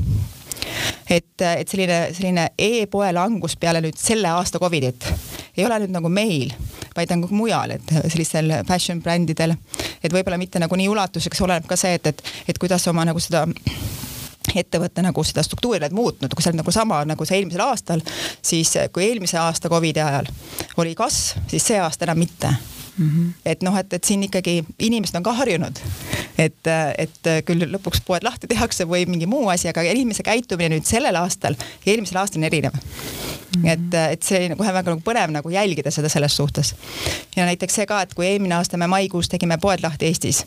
[1.09, 5.07] et, et selline, selline e-poe langus peale nüüd selle aasta Covidit
[5.57, 6.51] ei ole nüüd nagu meil,
[6.95, 9.55] vaid on mujal, et sellistel fashion brändidel,
[10.03, 12.21] et võib-olla mitte nagu nii ulatuseks, oleneb ka see, et, et,
[12.53, 13.47] et kuidas oma nagu seda
[14.57, 18.05] ettevõtte nagu seda struktuuri oled muutnud, kui sa oled nagu sama nagu see eelmisel aastal,
[18.41, 20.29] siis kui eelmise aasta Covidi ajal
[20.77, 22.53] oli kasv, siis see aasta enam mitte
[22.97, 23.33] Mm -hmm.
[23.45, 25.79] et noh, et, et siin ikkagi inimesed on ka harjunud,
[26.37, 30.85] et, et küll lõpuks poed lahti tehakse või mingi muu asi, aga inimese käitumine nüüd
[30.85, 31.53] sellel aastal
[31.85, 33.61] ja eelmisel aastal on erinev mm.
[33.61, 33.69] -hmm.
[33.69, 36.75] et, et see oli kohe väga nagu põnev nagu jälgida seda selles suhtes.
[37.35, 40.45] ja näiteks see ka, et kui eelmine aasta me maikuus tegime poed lahti Eestis,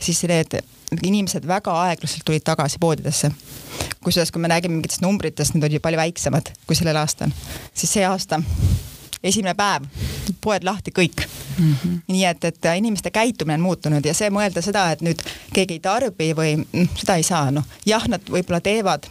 [0.00, 0.60] siis need
[1.02, 3.30] inimesed väga aeglaselt tulid tagasi poodidesse.
[4.04, 7.30] kusjuures, kui me räägime mingitest numbritest, need olid ju palju väiksemad kui sellel aastal,
[7.74, 8.40] siis see aasta
[9.22, 9.86] esimene päev,
[10.40, 11.24] poed lahti kõik
[11.58, 11.74] mm.
[11.74, 12.00] -hmm.
[12.08, 15.80] nii et, et inimeste käitumine on muutunud ja see mõelda seda, et nüüd keegi ei
[15.84, 19.06] tarbi või noh, seda ei saa, noh jah, nad võib-olla teevad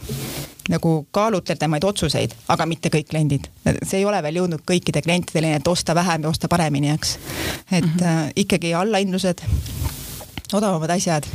[0.70, 3.48] nagu kaalutletemaid otsuseid, aga mitte kõik kliendid.
[3.82, 7.18] see ei ole veel jõudnud kõikide klientideni, et osta vähem ja osta paremini, eks.
[7.72, 8.06] et mm -hmm.
[8.06, 9.42] äh, ikkagi allahindlused,
[10.52, 11.26] odavamad asjad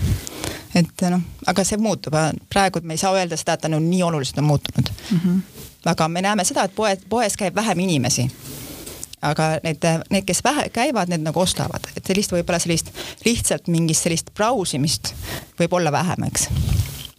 [0.75, 2.15] et noh, aga see muutub,
[2.51, 5.19] praegu me ei saa öelda seda, et ta on nii oluliselt on muutunud mm.
[5.19, 5.41] -hmm.
[5.85, 8.31] aga me näeme seda, et poe, poes käib vähem inimesi.
[9.21, 12.91] Aga need, need, kes vähe käivad, need nagu ostavad, et sellist võib-olla sellist
[13.25, 15.13] lihtsalt mingist sellist brausimist
[15.59, 16.49] võib olla vähem, eks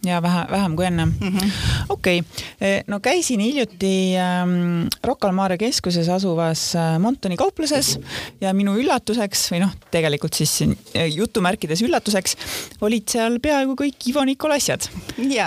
[0.05, 1.51] ja vähe, vähem kui enne mm -hmm..
[1.89, 7.99] okei okay., eh, no käisin hiljuti ähm, Rocca al Mare keskuses asuvas äh, Montoni kaupluses
[8.41, 12.37] ja minu üllatuseks või noh, tegelikult siis äh, jutumärkides üllatuseks
[12.81, 14.89] olid seal peaaegu kõik Ivo Nikol asjad.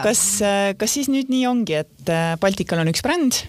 [0.02, 3.44] kas äh,, kas siis nüüd nii ongi, et äh, Baltikal on üks bränd?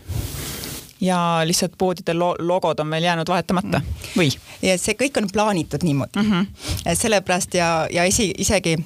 [1.01, 4.11] Ja lihtsalt poodide lo logod on veel jäänud vahetamata mm.
[4.17, 4.29] või?
[4.61, 6.31] ja see kõik on plaanitud niimoodi mm.
[6.31, 6.93] -hmm.
[6.93, 8.77] sellepärast ja, ja isi, isegi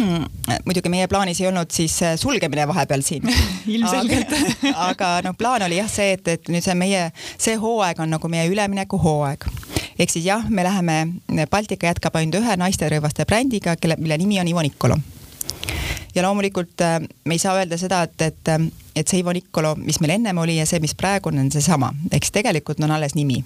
[0.00, 0.24] Hmm,
[0.64, 3.26] muidugi meie plaanis ei olnud siis äh, sulgemine vahepeal siin
[3.74, 7.02] ilmselgelt aga, aga noh, plaan oli jah see, et, et nüüd see meie,
[7.36, 9.44] see hooaeg on nagu meie üleminekuhooaeg.
[9.98, 10.96] ehk siis jah, me läheme,
[11.50, 14.96] Baltika jätkab ainult ühe naisterõivaste brändiga, kelle, mille nimi on Ivo Nicolo.
[16.14, 18.54] Ja loomulikult äh, me ei saa öelda seda, et, et,
[18.96, 21.92] et see Ivo Nicolo, mis meil ennem oli ja see, mis praegu on, on seesama,
[22.12, 23.44] eks tegelikult on alles nimi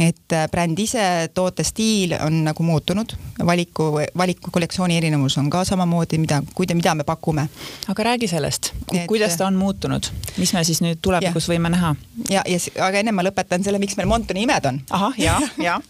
[0.00, 1.02] et äh, bränd ise,
[1.34, 3.12] toote stiil on nagu muutunud,
[3.46, 7.48] valiku, valiku kollektsiooni erinevus on ka samamoodi, mida, kuida-, mida me pakume.
[7.88, 8.72] aga räägi sellest,
[9.06, 11.54] kuidas ta on muutunud, mis me siis nüüd tulevikus ja.
[11.54, 11.94] võime näha?
[12.30, 14.80] ja, ja aga enne ma lõpetan selle, miks meil Montoni imed on.
[14.90, 15.80] ahah, ja, ja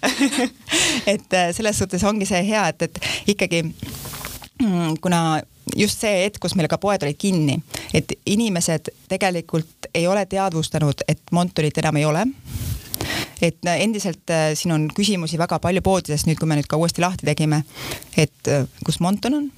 [1.15, 3.01] et äh, selles suhtes ongi see hea, et, et
[3.37, 3.63] ikkagi
[5.01, 5.43] kuna
[5.77, 7.59] just see hetk, kus meil ka poed olid kinni,
[7.95, 12.27] et inimesed tegelikult ei ole teadvustanud, et Montonit enam ei ole
[13.41, 16.77] et äh, endiselt äh, siin on küsimusi väga palju poodides nüüd, kui me nüüd ka
[16.81, 17.63] uuesti lahti tegime,
[18.21, 19.49] et äh, kus Monton on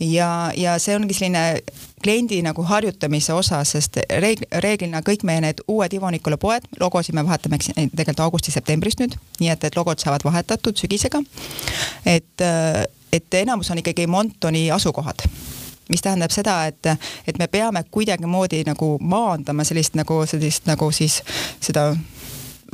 [0.00, 1.60] ja, ja see ongi selline
[2.02, 7.16] kliendi nagu harjutamise osa, sest reegl, reeglina kõik meie need uued Ivo Nikolo poed, logosid
[7.16, 11.22] me vahetame tegelikult augustis-septembris nüüd, nii et, et logod saavad vahetatud sügisega.
[12.04, 12.46] et,
[13.12, 15.26] et enamus on ikkagi Montoni asukohad
[15.88, 16.86] mis tähendab seda, et,
[17.26, 21.20] et me peame kuidagimoodi nagu maandama sellist nagu sellist nagu siis
[21.62, 21.92] seda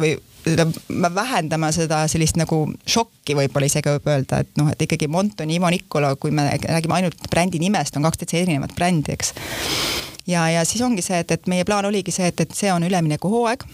[0.01, 0.15] või
[0.45, 0.67] seda,
[1.15, 5.71] vähendama seda sellist nagu šokki võib-olla isegi võib öelda, et noh, et ikkagi Monton, Ivo
[5.71, 9.35] Nicolo, kui me räägime ainult brändi nimest, on kaks täitsa erinevat brändi, eks.
[10.27, 12.89] ja, ja siis ongi see, et, et meie plaan oligi see, et, et see on
[12.89, 13.69] üleminekuhooaeg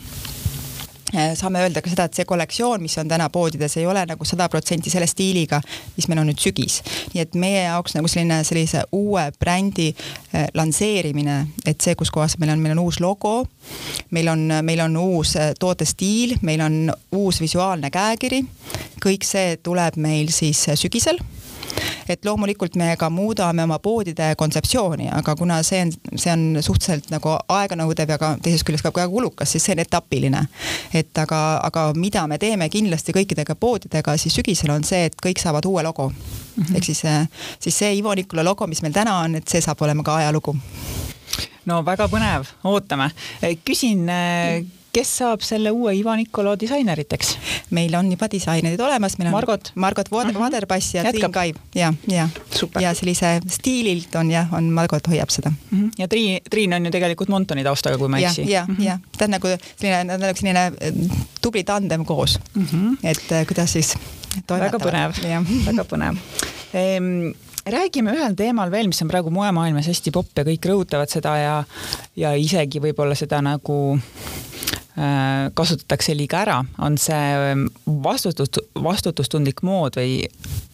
[1.12, 4.48] saame öelda ka seda, et see kollektsioon, mis on täna poodides, ei ole nagu sada
[4.52, 5.60] protsenti selle stiiliga,
[5.96, 6.80] mis meil on nüüd sügis.
[7.14, 12.38] nii et meie jaoks nagu selline, sellise uue brändi äh, lansseerimine, et see, kus kohas
[12.38, 13.46] meil on, meil on uus logo,
[14.10, 18.44] meil on, meil on uus äh, tootestiil, meil on uus visuaalne käekiri,
[19.04, 21.20] kõik see tuleb meil siis sügisel
[22.10, 27.10] et loomulikult me ka muudame oma poodide kontseptsiooni, aga kuna see on, see on suhteliselt
[27.12, 30.46] nagu aeganõudev ja ka teisest küljest ka väga kulukas, siis see on etapiline.
[30.94, 35.42] et aga, aga mida me teeme kindlasti kõikidega poodidega siis sügisel on see, et kõik
[35.42, 36.76] saavad uue logo mm -hmm..
[36.76, 37.02] ehk siis,
[37.60, 40.56] siis see Ivo Nikula logo, mis meil täna on, et see saab olema ka ajalugu
[41.66, 43.10] no väga põnev, ootame.
[43.64, 44.06] küsin
[44.98, 47.36] kes saab selle uue Ivanikolo disaineriteks?
[47.76, 50.98] meil on juba disainerid olemas, meil on Margot, Margot Vaderpass mhm.
[50.98, 51.06] uh -huh.
[51.06, 52.28] ja Triin Kaiv ja, ja,
[52.80, 55.78] ja sellise stiililt on jah, on Margot hoiab seda mm.
[55.78, 55.90] -hmm.
[55.98, 58.42] ja Triin, Triin on ju tegelikult Montoni taustaga, kui ma ei eksi.
[58.42, 58.84] ja, ja mm, -hmm.
[58.84, 62.96] ja ta on nagu selline, ta on nagu selline äh, tubli tandem koos mm, -hmm.
[63.02, 63.94] et äh, kuidas siis
[64.48, 65.12] väga põnev,
[65.66, 66.16] väga põnev
[66.74, 67.32] ehm,
[67.66, 71.64] räägime ühel teemal veel, mis on praegu moemaailmas hästi popp ja kõik rõhutavad seda ja,
[72.16, 73.98] ja isegi võib-olla seda nagu
[75.54, 77.66] kasutatakse liiga ära, on see ähm,
[78.02, 80.24] vastutus, vastutustundlik mood või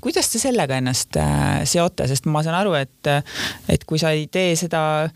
[0.05, 3.11] kuidas te sellega ennast äh, seote, sest ma saan aru, et,
[3.68, 5.11] et kui sa ei tee seda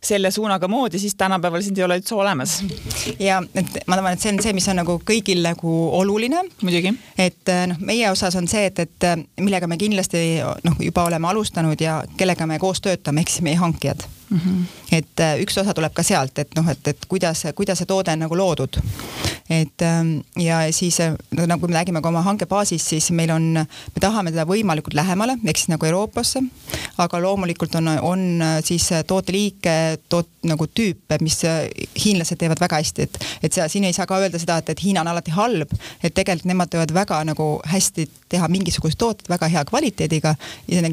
[0.00, 2.56] selle suunaga moodi, siis tänapäeval sind ei ole üldse olemas.
[3.18, 6.46] ja et ma arvan, et see on see, mis on nagu kõigil nagu oluline.
[6.62, 6.94] muidugi.
[7.18, 9.10] et äh, noh, meie osas on see, et, et
[9.44, 10.24] millega me kindlasti
[10.64, 14.38] noh, juba oleme alustanud ja kellega me koos töötame, ehk siis meie hankijad mm.
[14.38, 14.64] -hmm.
[14.92, 18.12] et äh, üks osa tuleb ka sealt, et noh, et, et kuidas, kuidas see toode
[18.12, 18.78] on nagu loodud.
[19.50, 23.42] et ähm, ja siis äh, no, nagu me räägime ka oma hankebaasist, siis meil on,
[23.94, 26.40] me tahame teda võimalikult lähemale, ehk siis nagu Euroopasse,
[26.98, 31.40] aga loomulikult on, on äh, siis tooteliike, toot-, nagu tüüpe, mis
[32.04, 34.84] hiinlased teevad väga hästi, et, et sa, siin ei saa ka öelda seda, et, et
[34.84, 39.48] Hiina on alati halb, et tegelikult nemad teevad väga nagu hästi teha mingisugust tootet väga
[39.48, 40.34] hea kvaliteediga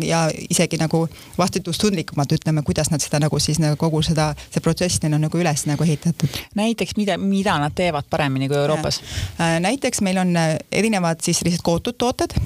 [0.05, 1.05] ja isegi nagu
[1.37, 5.41] vastutustundlikumalt ütleme, kuidas nad seda nagu siis nagu kogu seda, see protsess neil on nagu
[5.41, 6.41] üles nagu ehitatud.
[6.57, 9.01] näiteks mida, mida nad teevad paremini kui Euroopas?
[9.39, 12.37] Äh, näiteks meil on äh, erinevad siis sellised kootud tooted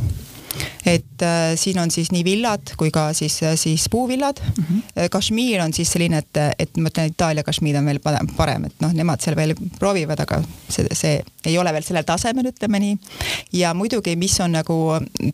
[0.86, 4.64] et äh, siin on siis nii villad kui ka siis, äh, siis puuvillad mm.
[4.64, 5.10] -hmm.
[5.10, 8.00] Kashmir on siis selline, et, et ma ütlen, Itaalia Kashmir on veel
[8.38, 12.52] parem, et noh, nemad seal veel proovivad, aga see, see ei ole veel sellel tasemel,
[12.52, 12.98] ütleme nii.
[13.54, 14.78] ja muidugi, mis on nagu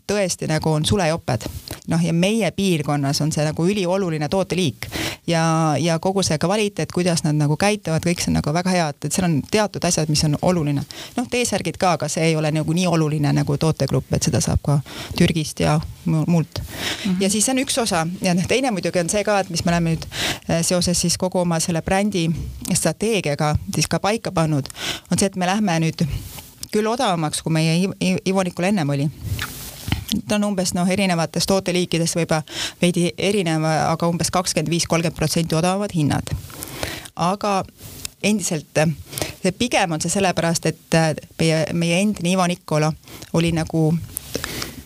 [0.06, 1.46] tõesti nagu on sulejoped,
[1.88, 4.88] noh ja meie piirkonnas on see nagu ülioluline tooteliik
[5.26, 8.88] ja, ja kogu see kvaliteet, kuidas nad nagu käituvad, kõik see on nagu väga hea,
[8.92, 10.84] et, et seal on teatud asjad, mis on oluline.
[11.16, 14.62] noh, T-särgid ka, aga see ei ole nagu nii oluline nagu tootegrupp, et seda saab
[14.64, 14.80] ka
[15.18, 16.64] Türgist ja muult mm.
[17.04, 17.16] -hmm.
[17.20, 19.64] ja siis see on üks osa ja noh, teine muidugi on see ka, et mis
[19.64, 20.06] me oleme nüüd
[20.50, 22.30] äh, seoses siis kogu oma selle brändi
[22.74, 24.68] strateegiaga siis ka paika pannud,
[25.10, 26.06] on see, et me lähme nüüd
[26.72, 27.90] küll odavamaks, kui meie
[28.26, 29.10] Ivonikul ennem oli
[30.28, 32.42] ta on umbes noh, erinevates tooteliikides võib-olla
[32.82, 36.34] veidi erinev, aga umbes kakskümmend viis, kolmkümmend protsenti odavamad hinnad.
[37.16, 37.62] aga
[38.22, 38.78] endiselt
[39.42, 40.98] see pigem on see sellepärast, et
[41.38, 42.92] meie, meie endine Ivo Nikolo
[43.32, 43.90] oli nagu,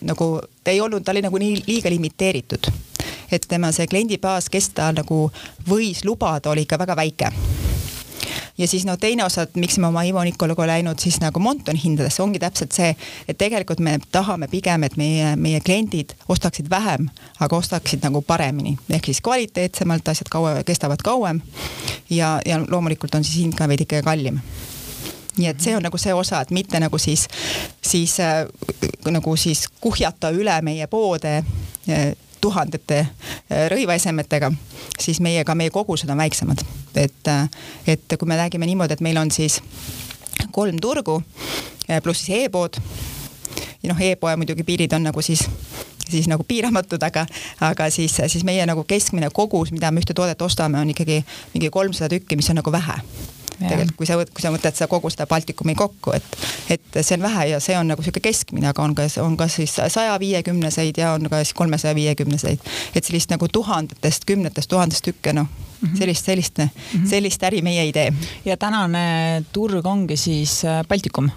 [0.01, 2.71] nagu ta ei olnud, ta oli nagu nii liiga limiteeritud.
[3.31, 5.31] et tema see kliendibaas, kes ta nagu
[5.67, 7.31] võis lubada, oli ikka väga väike
[8.57, 11.79] ja siis no teine osa, et miks me oma Ivo Nikologa läinud siis nagu Montoni
[11.83, 12.93] hindadesse, ongi täpselt see,
[13.27, 18.77] et tegelikult me tahame pigem, et meie, meie kliendid ostaksid vähem, aga ostaksid nagu paremini,
[18.89, 21.41] ehk siis kvaliteetsemalt, asjad kaua, kestavad kauem.
[22.09, 24.41] ja, ja loomulikult on siis hind ka veidike kallim
[25.37, 27.27] nii et see on nagu see osa, et mitte nagu siis,
[27.81, 28.45] siis äh,
[29.11, 32.07] nagu siis kuhjata üle meie poode äh,
[32.41, 34.51] tuhandete äh, rõivaesemetega,
[34.99, 36.65] siis meiega, meie kogused on väiksemad.
[36.97, 37.29] et,
[37.87, 39.61] et kui me räägime niimoodi, et meil on siis
[40.51, 41.21] kolm turgu
[42.03, 42.79] pluss siis e-pood
[43.83, 45.45] ja noh e, e-poe muidugi piirid on nagu siis
[46.09, 47.25] siis nagu piiramatud, aga,
[47.61, 51.19] aga siis, siis meie nagu keskmine kogus, mida me ühte toodet ostame, on ikkagi
[51.53, 53.01] mingi kolmsada tükki, mis on nagu vähe
[53.59, 56.39] tegelikult, kui sa, kui sa mõtled seda kogu seda Baltikumi kokku, et,
[56.77, 59.49] et see on vähe ja see on nagu sihuke keskmine, aga on ka, on ka
[59.51, 62.59] siis saja viiekümneseid ja on ka siis kolmesaja viiekümneseid.
[62.95, 65.97] et sellist nagu tuhandetest, kümnetest tuhandest tükke, noh Mm -hmm.
[65.97, 67.09] sellist, sellist mm, -hmm.
[67.09, 68.13] sellist äri meie ei tee.
[68.45, 71.29] ja tänane turg ongi siis äh, Baltikum?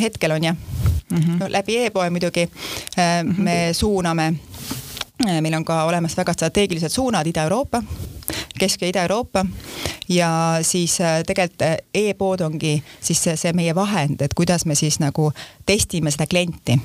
[0.00, 0.56] hetkel on jah
[1.10, 1.18] mm.
[1.18, 1.38] -hmm.
[1.40, 3.40] no läbi e-poe muidugi mm -hmm.
[3.40, 4.34] me suuname,
[5.26, 7.82] meil on ka olemas väga strateegilised suunad Ida-Euroopa
[8.58, 9.46] Kesk- ja Ida-Euroopa.
[10.08, 15.00] Ja siis äh, tegelikult äh, e-pood ongi siis see meie vahend, et kuidas me siis
[15.00, 15.32] nagu
[15.66, 16.78] testime seda klienti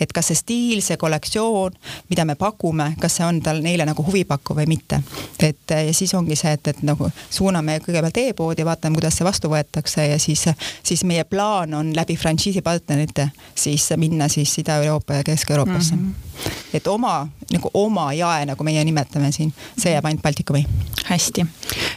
[0.00, 1.76] et kas see stiil, see kollektsioon,
[2.10, 5.02] mida me pakume, kas see on tal neile nagu huvipakkuv või mitte.
[5.38, 9.50] et ja siis ongi see, et, et nagu suuname kõigepealt e-poodi, vaatame, kuidas see vastu
[9.52, 10.46] võetakse ja siis,
[10.82, 16.14] siis meie plaan on läbi frantsiisi partnerite siis minna siis Ida-Euroopa ja Kesk-Euroopasse mm.
[16.14, 16.50] -hmm.
[16.74, 20.66] et oma nagu oma jae, nagu meie nimetame siin, see jääb ainult Baltikumi.
[21.04, 21.46] hästi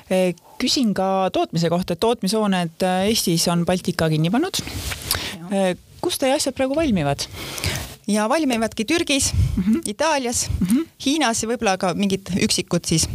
[0.10, 4.64] e, küsin ka tootmise kohta, et tootmishooned Eestis on Baltika kinni pannud.
[6.02, 7.28] Kus teie asjad praegu valmivad?
[8.08, 9.82] Ja valmivadki Türgis mm, -hmm.
[9.86, 10.88] Itaalias mm, -hmm.
[11.06, 13.08] Hiinas ja võib-olla ka mingid üksikud siis,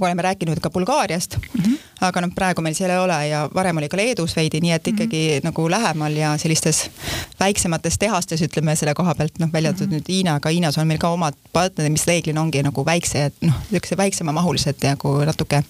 [0.00, 1.62] oleme rääkinud ka Bulgaariast mm.
[1.62, 1.78] -hmm.
[2.00, 4.88] Aga noh, praegu meil seal ei ole ja varem oli ka Leedus veidi, nii et
[4.88, 5.44] ikkagi mm -hmm.
[5.44, 6.90] nagu lähemal ja sellistes
[7.40, 9.96] väiksemates tehastes ütleme selle koha pealt noh, välja arvatud mm -hmm.
[9.96, 13.54] nüüd Hiina, aga Hiinas on meil ka omad partnerid, mis reeglina ongi nagu väikse, noh,
[13.70, 15.62] niisuguse väiksemamahulised nagu natuke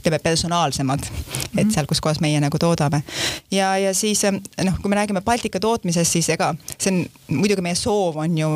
[0.00, 1.58] ütleme personaalsemad mm, -hmm.
[1.58, 1.74] et mhm.
[1.74, 3.02] seal, kus kohas meie nagu toodame.
[3.50, 4.22] ja, ja siis
[4.64, 7.06] noh, kui me räägime Baltika tootmisest, siis ega see on
[7.38, 8.48] muidugi meie soov on ju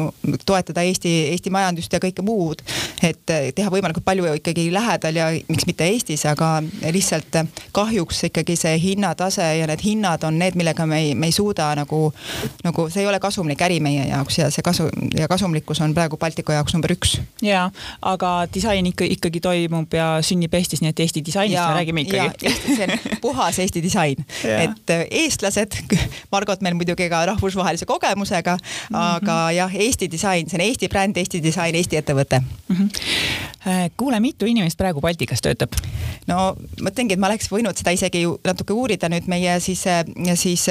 [0.47, 2.63] toetada Eesti, Eesti majandust ja kõike muud,
[3.03, 3.23] et
[3.55, 6.63] teha võimalikult palju ikkagi lähedal ja miks mitte Eestis, aga
[6.93, 7.16] lihtsalt
[7.73, 11.71] kahjuks ikkagi see hinnatase ja need hinnad on need, millega me ei, me ei suuda
[11.79, 12.13] nagu,
[12.65, 16.17] nagu see ei ole kasumlik äri meie jaoks ja see kasu ja kasumlikkus on praegu
[16.17, 17.19] Baltiku jaoks number üks.
[17.43, 17.71] ja,
[18.03, 22.05] aga disain ikka ikkagi toimub ja sünnib Eestis, nii et Eesti disainist ja, me räägime
[22.07, 22.55] ikkagi.
[22.77, 25.79] see on puhas Eesti disain, et äh, eestlased,
[26.33, 29.01] Margot meil muidugi ka rahvusvahelise kogemusega mm, -hmm.
[29.03, 32.77] aga jah, Eesti disain, see on Eesti bränd, Eesti disain, Eesti ettevõte mm.
[32.77, 33.91] -hmm.
[33.97, 35.73] kuule, mitu inimest praegu Baltikas töötab?
[36.27, 36.57] no
[37.07, 39.09] mõtlengi, et ma oleks võinud seda isegi ju natuke uurida.
[39.09, 39.85] Nüüd meie siis,
[40.35, 40.69] siis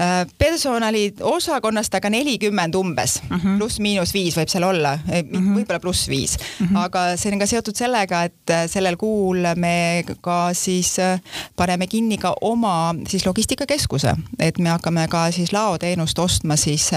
[0.00, 3.38] Äh, personali osakonnast aga nelikümmend umbes mhm.
[3.40, 5.22] -huh., pluss-miinus viis võib seal olla -huh.
[5.24, 5.54] Mhm.
[5.56, 6.76] võib-olla pluss viis mhm.
[6.76, 6.84] -huh.
[6.84, 11.20] aga see on ka seotud sellega, et äh, sellel kuul me ka siis äh,
[11.56, 16.90] paneme kinni ka oma siis logistikakeskuse, et me hakkame ka siis laoteenust ostma siis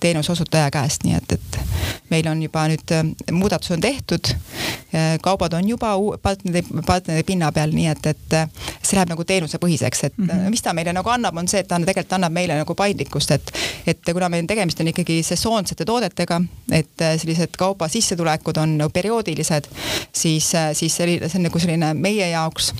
[0.00, 1.58] teenuseosutaja käest, nii et, et
[2.10, 4.28] meil on juba nüüd muudatus on tehtud,
[5.22, 8.36] kaubad on juba partneri, partneri pinna peal, nii et, et
[8.82, 10.50] see läheb nagu teenusepõhiseks, et uh -huh.
[10.50, 13.36] mis ta meile nagu annab, on see, et ta tegelikult annab meile meile nagu paindlikkust,
[13.36, 13.54] et,
[13.86, 16.40] et kuna meil tegemist on ikkagi sesoonsete toodetega,
[16.72, 19.70] et äh, sellised kauba sissetulekud on nagu perioodilised,
[20.12, 22.72] siis, äh, siis selline, see on nagu selline meie jaoks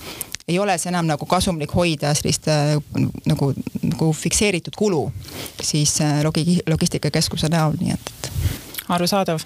[0.43, 2.75] ei ole see enam nagu kasumlik hoida sellist äh,
[3.29, 5.05] nagu, nagu fikseeritud kulu
[5.63, 5.95] siis
[6.25, 8.72] logi-, logistikakeskuse näol, nii et, et.
[8.91, 9.43] Arusaadav.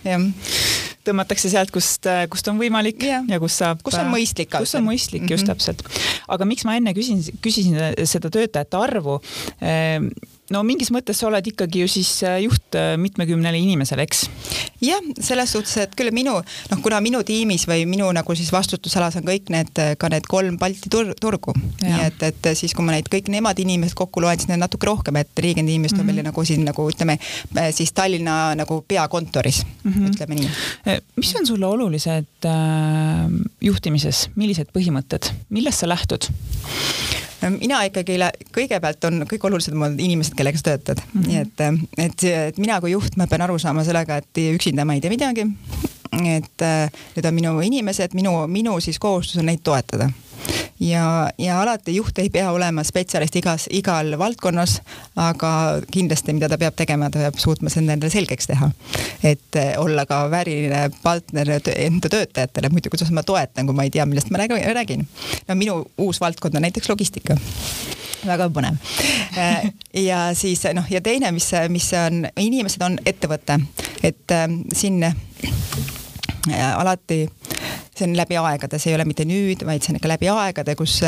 [1.08, 3.84] tõmmatakse sealt, kust, kust on võimalik ja, ja kus saab.
[3.84, 4.52] kus on mõistlik.
[4.52, 5.32] kus on mõistlik mm, -hmm.
[5.32, 5.52] just mhm.
[5.52, 5.84] täpselt.
[6.28, 9.22] aga miks ma enne küsin, küsisin seda töötajate arvu
[9.62, 10.10] ehm,
[10.54, 14.28] no mingis mõttes sa oled ikkagi ju siis äh, juht mitmekümnele inimesele, eks?
[14.82, 16.36] Jah, selles suhtes, et küll minu,
[16.72, 20.58] noh, kuna minu tiimis või minu nagu siis vastutusalas on kõik need, ka need kolm
[20.58, 24.40] Balti tur turgu, nii et, et siis kui ma neid kõik nemad inimesed kokku loen,
[24.40, 26.02] siis need natuke rohkem, et Riigendi inimesed mm -hmm.
[26.02, 26.30] on meil mhm.
[26.32, 27.18] nagu siin nagu ütleme
[27.72, 30.10] siis Tallinna nagu peakontoris mm, -hmm.
[30.10, 30.50] ütleme nii.
[30.88, 36.30] Äh, mis on sulle olulised äh, juhtimises, millised põhimõtted, millest sa lähtud?
[37.60, 38.18] mina ikkagi
[38.56, 41.28] kõigepealt on kõik olulisemad inimesed, kellega sa töötad mm, -hmm.
[41.28, 44.98] nii et, et, et mina kui juht, ma pean aru saama sellega, et üksinda ma
[44.98, 45.48] ei tee midagi.
[46.18, 46.64] et
[47.16, 50.10] need on minu inimesed, minu, minu siis kohustus on neid toetada
[50.80, 54.80] ja, ja alati juht ei pea olema spetsialist igas, igal valdkonnas,
[55.16, 55.52] aga
[55.92, 58.72] kindlasti, mida ta peab tegema, ta peab suutma see endale selgeks teha.
[59.24, 63.94] et eh, olla ka vääriline partner enda töötajatele, muidu kuidas ma toetan, kui ma ei
[63.94, 65.08] tea, millest ma räägin.
[65.48, 67.38] no minu uus valdkond on näiteks logistika
[68.26, 68.78] väga põnev.
[69.38, 69.72] Eh,
[70.04, 73.60] ja siis noh, ja teine, mis, mis on, inimesed on ettevõte,
[74.04, 75.16] et äh, siin äh,
[76.76, 77.26] alati
[77.98, 80.76] see on läbi aegade, see ei ole mitte nüüd, vaid see on ikka läbi aegade,
[80.78, 81.00] kus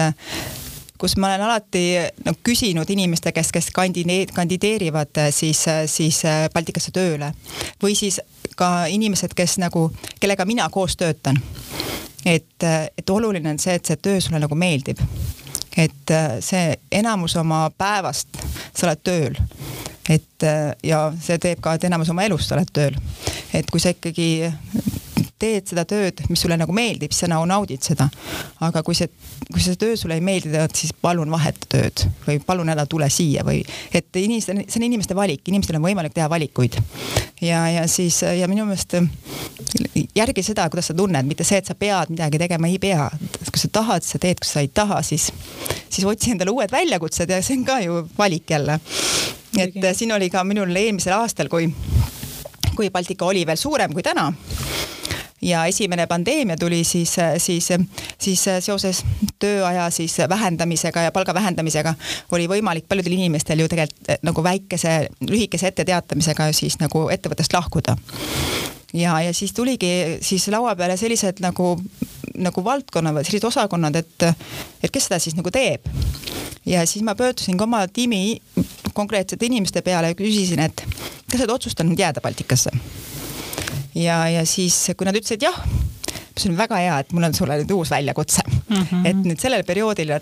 [1.00, 1.84] kus ma olen alati
[2.26, 6.22] no, küsinud inimeste käest, kes kandideer-, kandideerivad siis, siis
[6.54, 7.32] Baltikasse tööle
[7.84, 8.20] või siis
[8.60, 9.88] ka inimesed, kes nagu,
[10.20, 11.40] kellega mina koos töötan.
[12.26, 12.64] et,
[12.98, 15.00] et oluline on see, et see töö sulle nagu meeldib.
[15.78, 18.42] et see enamus oma päevast
[18.74, 19.40] sa oled tööl
[20.10, 20.48] et
[20.84, 22.98] ja see teeb ka, et enamus oma elust oled tööl.
[23.54, 24.30] et kui sa ikkagi
[25.40, 28.10] teed seda tööd, mis sulle nagu meeldib, siis sa nagu naudid seda.
[28.66, 29.08] aga kui see,
[29.48, 33.46] kui see töö sulle ei meeldi, siis palun vaheta tööd või palun ära tule siia
[33.48, 33.62] või
[33.96, 36.80] et inimestel, see on inimeste valik, inimestel on võimalik teha valikuid.
[37.42, 38.98] ja, ja siis ja minu meelest
[40.18, 43.10] järgi seda, kuidas sa tunned, mitte see, et sa pead midagi tegema, ei pea.
[43.50, 45.32] kui sa tahad, sa teed, kui sa ei taha, siis,
[45.88, 48.80] siis otsi endale uued väljakutsed ja see on ka ju valik jälle.
[49.60, 51.68] Et siin oli ka minul eelmisel aastal, kui
[52.80, 54.32] kui Baltika oli veel suurem kui täna.
[55.42, 57.68] Ja esimene pandeemia tuli siis, siis,
[58.20, 59.04] siis seoses
[59.40, 61.94] tööaja siis vähendamisega ja palga vähendamisega
[62.32, 67.96] oli võimalik paljudel inimestel ju tegelikult eh, nagu väikese, lühikese etteteatamisega siis nagu ettevõttest lahkuda
[68.94, 71.74] ja, ja siis tuligi siis laua peale sellised nagu,
[72.38, 74.30] nagu valdkonna või sellised osakonnad, et,
[74.84, 75.86] et kes seda siis nagu teeb.
[76.66, 78.42] ja siis ma pöördusin ka oma tiimi
[78.94, 80.84] konkreetsete inimeste peale ja küsisin, et
[81.30, 82.74] kas sa oled otsustanud jääda Baltikasse
[83.96, 85.58] ja, ja siis, kui nad ütlesid jah,
[86.40, 88.76] see on väga hea, et mul on sulle nüüd uus väljakutse mm.
[88.76, 89.08] -hmm.
[89.10, 90.16] et nüüd sellel perioodil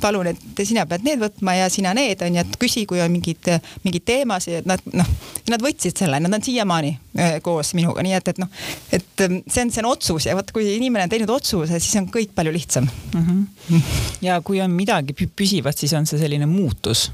[0.00, 3.12] palun, et sina pead need võtma ja sina need on ju, et küsi, kui on
[3.12, 3.50] mingid,
[3.84, 5.10] mingeid teemasid, et nad noh,
[5.50, 8.50] nad võtsid selle, nad on siiamaani äh, koos minuga, nii et, et noh,
[8.94, 12.00] et ähm, see on, see on otsus ja vot kui inimene on teinud otsuse, siis
[12.00, 13.26] on kõik palju lihtsam mm.
[13.26, 13.82] -hmm.
[14.26, 17.08] ja kui on midagi püsivat, siis on see selline muutus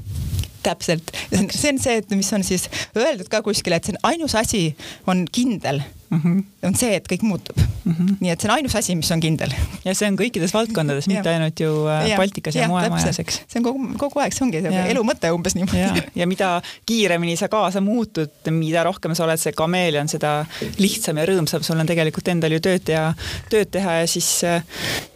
[0.64, 4.34] täpselt, see on see, et mis on siis öeldud ka kuskil, et see on ainus
[4.38, 4.62] asi
[5.10, 6.44] on kindel mm -hmm.
[6.68, 7.92] on see, et kõik muutub mm.
[7.92, 8.16] -hmm.
[8.20, 9.54] nii et see on ainus asi, mis on kindel.
[9.84, 13.18] ja see on kõikides valdkondades, mitte ainult ju äh, ja, Baltikas ja, ja mujal majas,
[13.18, 13.40] eks.
[13.48, 16.02] see on kogu, kogu aeg, see ongi see elu mõte umbes niimoodi.
[16.14, 16.50] ja mida
[16.86, 20.34] kiiremini sa kaasa muutud, mida rohkem sa oled see kameeleon, seda
[20.78, 23.06] lihtsam ja rõõmsam sul on tegelikult endal ju tööd ja
[23.50, 24.62] tööd teha ja siis äh,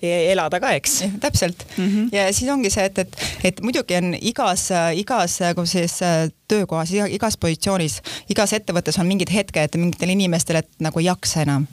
[0.02, 1.02] elada ka, eks.
[1.20, 1.84] täpselt mm.
[1.84, 2.08] -hmm.
[2.12, 6.00] ja siis ongi see, et, et, et muidugi on igas, igas nagu siis
[6.48, 8.00] töökohas, igas positsioonis,
[8.32, 11.66] igas ettevõttes on mingid hetked mingitel inimestel, et nagu ei jaksa enam.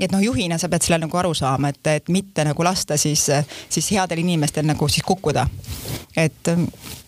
[0.00, 3.28] et noh, juhina sa pead selle nagu aru saama, et, et mitte nagu lasta siis,
[3.68, 5.48] siis headel inimestel nagu siis kukkuda.
[6.16, 6.56] et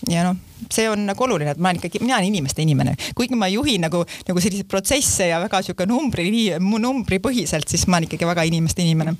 [0.08, 3.38] ja noh see on nagu oluline, et ma olen ikkagi, mina olen inimeste inimene, kuigi
[3.38, 6.28] ma juhin nagu, nagu selliseid protsesse ja väga sihuke numbri,
[6.60, 9.14] numbripõhiselt, siis ma olen ikkagi väga inimeste inimene.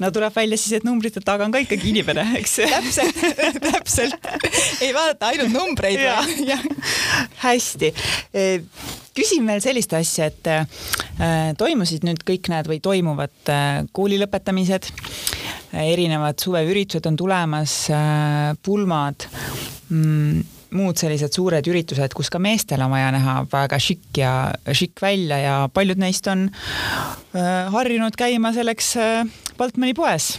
[0.00, 3.22] no tuleb välja siis, et numbrite taga on ka ikkagi inimene, eks täpselt,
[3.66, 4.32] täpselt.
[4.80, 6.00] ei vaadata ainult numbreid.
[7.44, 7.94] hästi
[9.16, 14.92] küsin veel sellist asja, et äh, toimusid nüüd kõik need või toimuvad äh, kooli lõpetamised
[15.70, 19.26] erinevad suveüritused on tulemas äh,, pulmad
[19.88, 20.40] mm,
[20.76, 24.32] muud sellised suured üritused, kus ka meestel on vaja näha väga šikk ja
[24.66, 29.24] šikk välja ja paljud neist on äh, harjunud käima selleks äh,
[29.58, 30.38] Baltmani poes.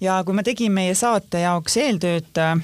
[0.00, 2.54] ja kui me tegime meie saate jaoks eeltööd äh,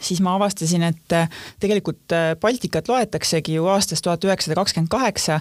[0.00, 1.28] siis ma avastasin, et äh,
[1.62, 5.40] tegelikult äh, Baltikat loetaksegi ju aastast tuhat üheksasada kakskümmend kaheksa,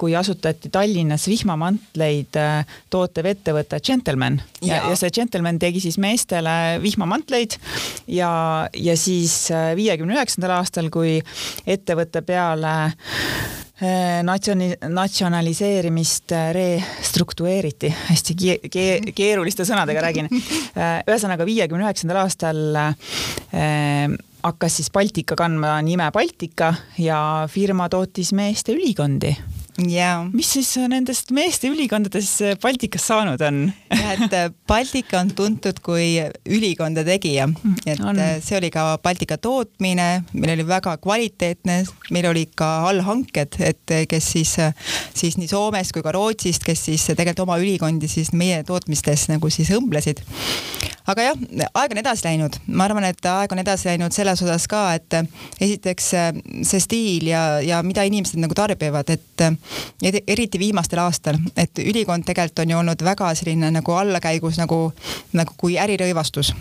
[0.00, 4.40] kui asutati Tallinnas vihmamantleid äh, tootev ettevõte Gentleman.
[4.62, 7.58] Ja, ja see Gentleman tegi siis meestele vihmamantleid
[8.10, 8.30] ja,
[8.72, 11.18] ja siis viiekümne üheksandal aastal, kui
[11.66, 12.74] ettevõtte peale
[14.22, 18.36] natsioni-, natsionaliseerimist äh, restruktureeriti, hästi
[18.70, 20.30] ke-, keeruliste sõnadega räägin.
[20.74, 22.62] Äh, ühesõnaga viiekümne üheksandal aastal
[24.44, 27.18] hakkas siis Baltika kandma nime Baltika ja
[27.50, 29.30] firma tootis meeste ülikondi
[29.80, 30.24] yeah..
[30.32, 33.60] mis siis nendest meeste ülikondadest Baltikas saanud on?
[34.14, 36.16] et äh, Baltika on tuntud kui
[36.46, 38.18] ülikonda tegija, mm, et on.
[38.20, 41.80] Äh, see oli ka Baltika tootmine, meil oli väga kvaliteetne,
[42.14, 44.56] meil oli ka allhanked, et äh, kes siis,
[45.14, 49.50] siis nii Soomest kui ka Rootsist, kes siis tegelikult oma ülikondi siis meie tootmistes nagu
[49.52, 50.22] siis õmblesid
[51.10, 51.40] aga jah,
[51.76, 55.16] aeg on edasi läinud, ma arvan, et aeg on edasi läinud selles osas ka, et
[55.60, 56.10] esiteks
[56.64, 62.64] see stiil ja, ja mida inimesed nagu tarbivad, et eriti viimastel aastal, et ülikond tegelikult
[62.64, 64.78] on ju olnud väga selline nagu allakäigus nagu,
[65.36, 66.54] nagu kui ärirõivastus.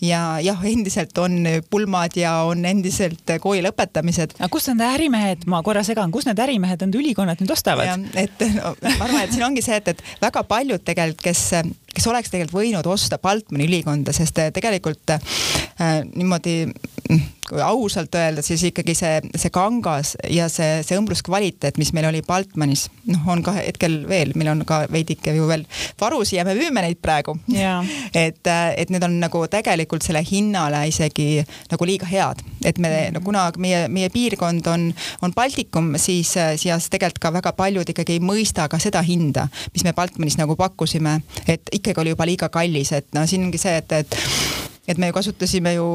[0.00, 4.38] ja jah, endiselt on pulmad ja on endiselt kooli lõpetamised.
[4.38, 8.08] aga kust need ärimehed, ma korra segan, kust need ärimehed need ülikonnad nüüd ostavad?
[8.16, 11.50] et no, ma arvan, et siin ongi see, et, et väga paljud tegelikult, kes
[11.94, 17.20] kes oleks tegelikult võinud osta Baltmani ülikonda, sest äh, tegelikult äh, niimoodi mm,
[17.50, 22.22] kui ausalt öelda, siis ikkagi see, see kangas ja see, see õmbluskvaliteet, mis meil oli
[22.26, 25.64] Baltmanis, noh, on ka hetkel veel, meil on ka veidike ju veel
[26.00, 27.36] varusi ja me müüme neid praegu.
[27.50, 27.86] Yeah..
[28.26, 31.42] et, et need on nagu tegelikult selle hinnale isegi
[31.72, 33.18] nagu liiga head, et me mm, -hmm.
[33.18, 34.90] no kuna meie, meie piirkond on,
[35.22, 39.84] on Baltikum, siis, siis tegelikult ka väga paljud ikkagi ei mõista ka seda hinda, mis
[39.84, 43.76] me Baltmanis nagu pakkusime, et ikkagi oli juba liiga kallis, et no siin ongi see,
[43.76, 45.86] et, et et me ju kasutasime ju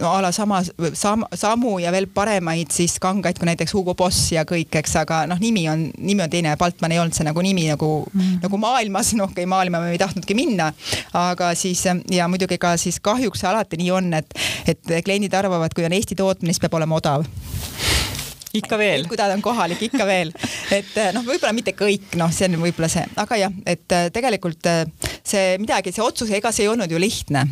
[0.00, 0.60] no, a la sama
[0.94, 5.22] sam,, samu ja veel paremaid siis kangaid kui näiteks Hugo Boss ja kõik, eks, aga
[5.30, 8.60] noh, nimi on, nimi on teine, Baltman ei olnud see nagu nimi nagu mm., nagu
[8.60, 10.72] maailmas, noh, okei, maailma me ei tahtnudki minna,
[11.16, 14.34] aga siis ja muidugi ka siis kahjuks alati nii on, et,
[14.68, 17.26] et kliendid arvavad, kui on Eesti tootmine, siis peab olema odav
[18.56, 19.06] ikka veel.
[19.06, 20.32] kui ta on kohalik, ikka veel.
[20.74, 24.66] et noh, võib-olla mitte kõik, noh, see on võib-olla see, aga jah, et tegelikult
[25.22, 27.46] see midagi, see otsus, ega see ei olnud ju lihtne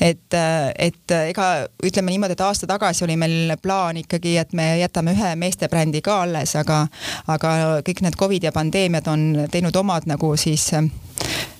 [0.00, 0.36] et,
[0.78, 1.48] et ega
[1.84, 6.22] ütleme niimoodi, et aasta tagasi oli meil plaan ikkagi, et me jätame ühe meestebrändi ka
[6.24, 6.86] alles, aga,
[7.28, 7.54] aga
[7.86, 10.70] kõik need Covid ja pandeemiad on teinud omad nagu siis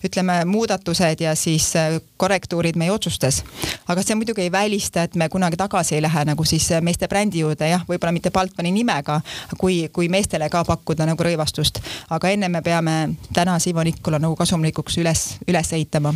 [0.04, 1.72] ütleme, muudatused ja siis
[2.16, 3.42] korrektuurid meie otsustes.
[3.88, 7.44] aga see muidugi ei välista, et me kunagi tagasi ei lähe nagu siis meeste brändi
[7.44, 9.20] juurde, jah, võib-olla mitte Baltmani nimega,
[9.58, 11.82] kui, kui meestele ka pakkuda nagu rõivastust.
[12.10, 16.14] aga enne me peame täna Sivo Nikula nagu kasumlikuks üles, üles ehitama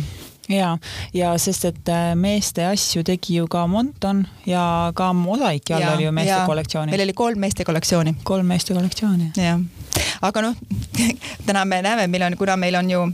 [0.49, 0.77] ja,
[1.13, 6.05] ja sest, et äh, meeste asju tegi ju ka Monton ja ka Mosaiki all oli
[6.05, 6.91] ju meeste kollektsiooni.
[6.91, 8.15] meil oli kolm meeste kollektsiooni.
[8.23, 9.31] kolm meeste kollektsiooni.
[9.37, 9.59] jah,
[10.21, 10.55] aga noh
[11.45, 13.09] täna me näeme, meil on, kuna meil on ju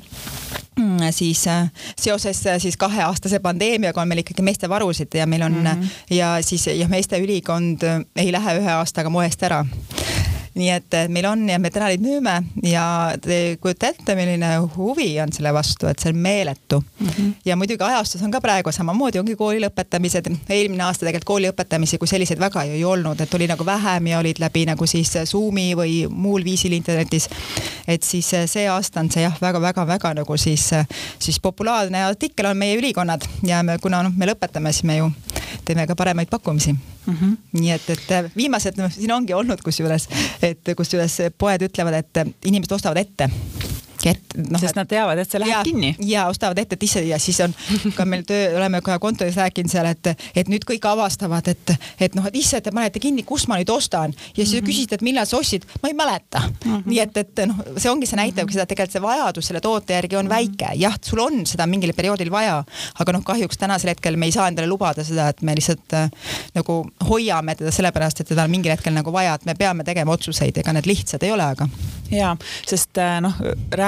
[0.80, 1.68] Mm, siis äh,
[2.00, 6.16] seoses äh, siis kaheaastase pandeemiaga on meil ikkagi meestevarusid ja meil on mm -hmm.
[6.16, 7.84] ja siis ja meeste ülikond
[8.16, 9.66] ei lähe ühe aastaga moest ära
[10.56, 12.34] nii et meil on ja me täna neid müüme
[12.68, 12.84] ja
[13.22, 17.08] te kujutate ette, milline huvi on selle vastu, et see on meeletu mm.
[17.08, 17.34] -hmm.
[17.46, 20.28] ja muidugi ajastus on ka praegu samamoodi, ongi kooli lõpetamised.
[20.50, 24.08] eelmine aasta tegelikult kooli lõpetamisi kui selliseid väga ju ei olnud, et oli nagu vähem
[24.08, 27.30] ja olid läbi nagu siis Zoomi või muul viisil internetis.
[27.88, 30.70] et siis see aasta on see jah väga,, väga-väga-väga nagu siis,
[31.20, 35.12] siis populaarne artikkel on meie ülikonnad ja me, kuna noh, me lõpetame, siis me ju
[35.66, 36.76] teeme ka paremaid pakkumisi
[37.06, 37.14] mm.
[37.14, 37.38] -hmm.
[37.60, 40.08] nii et, et viimased, noh, siin ongi olnud kusjuures,
[40.42, 43.30] et kusjuures poed ütlevad, et inimesed ostavad ette
[44.10, 44.60] et noh.
[44.62, 45.92] sest nad teavad, et see läheb ja, kinni.
[46.08, 47.54] ja ostavad ette, et ise ja siis on
[47.98, 52.16] ka meil töö, oleme ka kontoris rääkinud seal, et, et nüüd kõik avastavad, et, et
[52.18, 54.70] noh, et isse te panete kinni, kus ma nüüd ostan ja siis mm -hmm.
[54.70, 56.72] küsite, et millal sa ostsid, ma ei mäleta mm.
[56.72, 56.84] -hmm.
[56.86, 59.94] nii et, et noh, see ongi, see näitabki seda, et tegelikult see vajadus selle toote
[59.94, 60.36] järgi on mm -hmm.
[60.36, 62.64] väike, jah, sul on seda mingil perioodil vaja,
[63.00, 66.10] aga noh, kahjuks tänasel hetkel me ei saa endale lubada seda, et me lihtsalt äh,
[66.54, 70.12] nagu hoiame teda sellepärast, et teda on mingil hetkel nagu vaja, et me peame tegema
[70.12, 71.68] otsuseid, ega need lihtsad ei ole, aga.
[72.12, 72.36] ja,
[72.68, 73.36] sest äh, noh,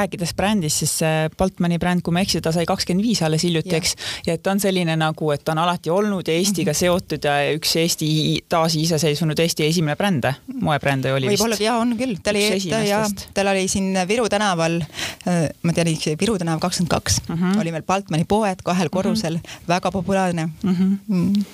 [0.03, 3.45] rääkides brändist, siis see Baltmani bränd, kui ma ei eksi, ta sai kakskümmend viis alles
[3.47, 3.95] hiljuti, eks.
[4.27, 6.79] ja et ta on selline nagu, et ta on alati olnud ja Eestiga -hmm.
[6.79, 8.09] seotud ja üks Eesti
[8.49, 11.43] taasiseseisvunud Eesti esimene brände, moebrände oli vist.
[11.43, 14.81] võib-olla ja on küll, ta oli, ta ja tal oli siin Viru tänaval,
[15.27, 15.87] äh, ma tean,
[16.19, 17.59] Viru tänav kakskümmend kaks mhm.
[17.59, 18.93] oli meil Baltmani poed kahel mhm.
[18.93, 19.67] korrusel mm, -hmm.
[19.67, 20.75] väga populaarne mm.
[20.75, 20.97] -hmm.
[21.07, 21.45] Mm.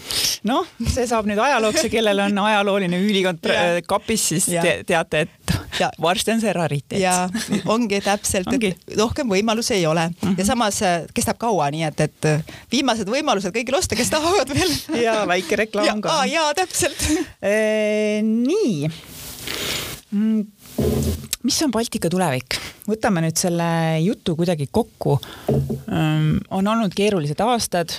[0.44, 3.40] noh, see saab nüüd ajalooks ja kellel on ajalooline ülikond
[3.88, 5.30] kapis, siis te teate, et
[5.80, 5.90] ja.
[6.02, 7.02] varsti on see rariteet.
[7.02, 7.30] ja
[7.66, 10.38] ongi täpselt, et rohkem võimalusi ei ole mm -hmm.
[10.38, 14.50] ja samas äh, kestab kaua, nii et, et äh, viimased võimalused kõigil osta, kes tahavad
[14.54, 14.72] veel.
[15.08, 16.26] ja väike reklaam ka.
[16.26, 17.08] ja täpselt
[17.42, 18.22] e,.
[18.50, 18.90] nii
[20.12, 20.46] mm
[21.44, 22.58] mis on Baltika tulevik?
[22.90, 23.66] võtame nüüd selle
[24.02, 25.20] jutu kuidagi kokku.
[26.50, 27.94] on olnud keerulised aastad,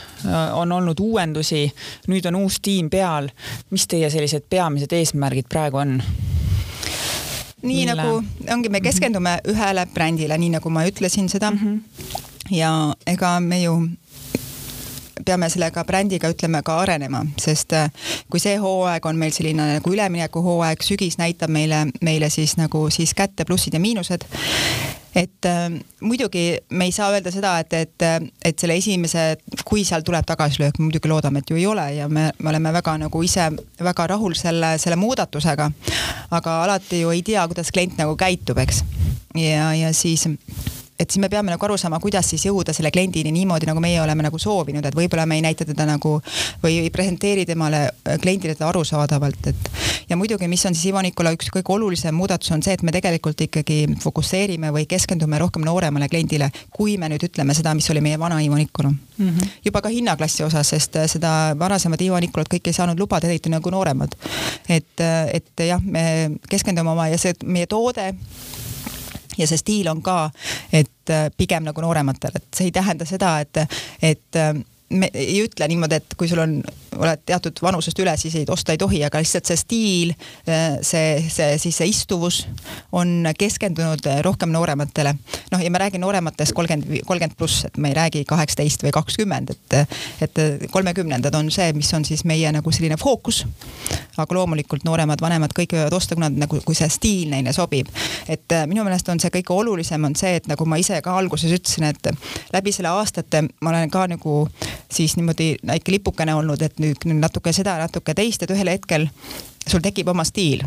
[0.54, 1.64] on olnud uuendusi,
[2.10, 3.30] nüüd on uus tiim peal.
[3.70, 6.00] mis teie sellised peamised eesmärgid praegu on?
[7.62, 7.94] Nii mille...
[7.94, 9.54] nagu ongi, me keskendume mm -hmm.
[9.54, 11.58] ühele brändile, nii nagu ma ütlesin seda mm.
[11.58, 12.54] -hmm.
[12.56, 13.88] ja ega me ju
[15.24, 17.90] peame sellega brändiga ütleme ka arenema, sest äh,
[18.30, 23.14] kui see hooaeg on meil selline nagu üleminekuhooaeg, sügis näitab meile, meile siis nagu siis
[23.14, 24.24] kätte plussid ja miinused
[25.14, 25.68] et äh,
[26.00, 28.06] muidugi me ei saa öelda seda, et, et,
[28.44, 29.24] et selle esimese,
[29.64, 32.72] kui seal tuleb tagasilöök, me muidugi loodame, et ju ei ole ja me, me oleme
[32.72, 33.50] väga nagu ise
[33.80, 35.70] väga rahul selle, selle muudatusega.
[36.30, 38.84] aga alati ju ei tea, kuidas klient nagu käitub, eks.
[39.34, 40.28] ja, ja siis
[41.00, 44.00] et siis me peame nagu aru saama, kuidas siis jõuda selle kliendini niimoodi, nagu meie
[44.02, 46.18] oleme nagu soovinud, et võib-olla me ei näita teda nagu
[46.62, 49.70] või ei presenteeri temale, äh, kliendile teda arusaadavalt, et.
[50.10, 52.92] ja muidugi, mis on siis Ivo Nikola üks kõige olulisem muudatus on see, et me
[52.92, 58.04] tegelikult ikkagi fokusseerime või keskendume rohkem nooremale kliendile, kui me nüüd ütleme seda, mis oli
[58.04, 59.28] meie vana Ivo Nikola mm.
[59.28, 59.56] -hmm.
[59.64, 63.48] juba ka hinnaklassi osas, sest äh, seda varasemat Ivo Nikolat kõik ei saanud lubada, eriti
[63.48, 64.12] nagu nooremad.
[64.68, 68.12] et, äh, et jah, me keskendume oma ja see meie toode
[69.38, 70.30] ja see stiil on ka,
[70.72, 73.62] et äh, pigem nagu noorematel, et see ei tähenda seda, et,
[74.02, 74.54] et äh,
[74.90, 76.58] me ei ütle niimoodi, et kui sul on
[76.96, 80.12] oled teatud vanusest üle, siis ei, osta ei tohi, aga lihtsalt see stiil,
[80.86, 82.40] see, see siis see istuvus
[82.96, 85.14] on keskendunud rohkem noorematele.
[85.50, 89.54] noh, ja ma räägin noorematest kolmkümmend, kolmkümmend pluss, et me ei räägi kaheksateist või kakskümmend,
[89.54, 93.44] et, et kolmekümnendad on see, mis on siis meie nagu selline fookus.
[94.20, 97.88] aga loomulikult nooremad, vanemad, kõik võivad osta, kuna nagu, kui see stiil neile sobib.
[98.28, 101.52] et minu meelest on see kõige olulisem on see, et nagu ma ise ka alguses
[101.52, 102.12] ütlesin, et
[102.52, 104.44] läbi selle aastate ma olen ka nagu
[104.92, 109.08] siis niimoodi väike lipukene olnud, et nüüd nüüd natuke seda, natuke teist, et ühel hetkel
[109.66, 110.64] sul tekib oma stiil.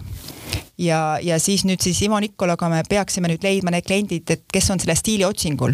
[0.78, 4.69] Ja, ja siis nüüd siis Ivo Nikolaga me peaksime nüüd leidma need kliendid, et kes
[4.74, 5.74] on selle stiili otsingul.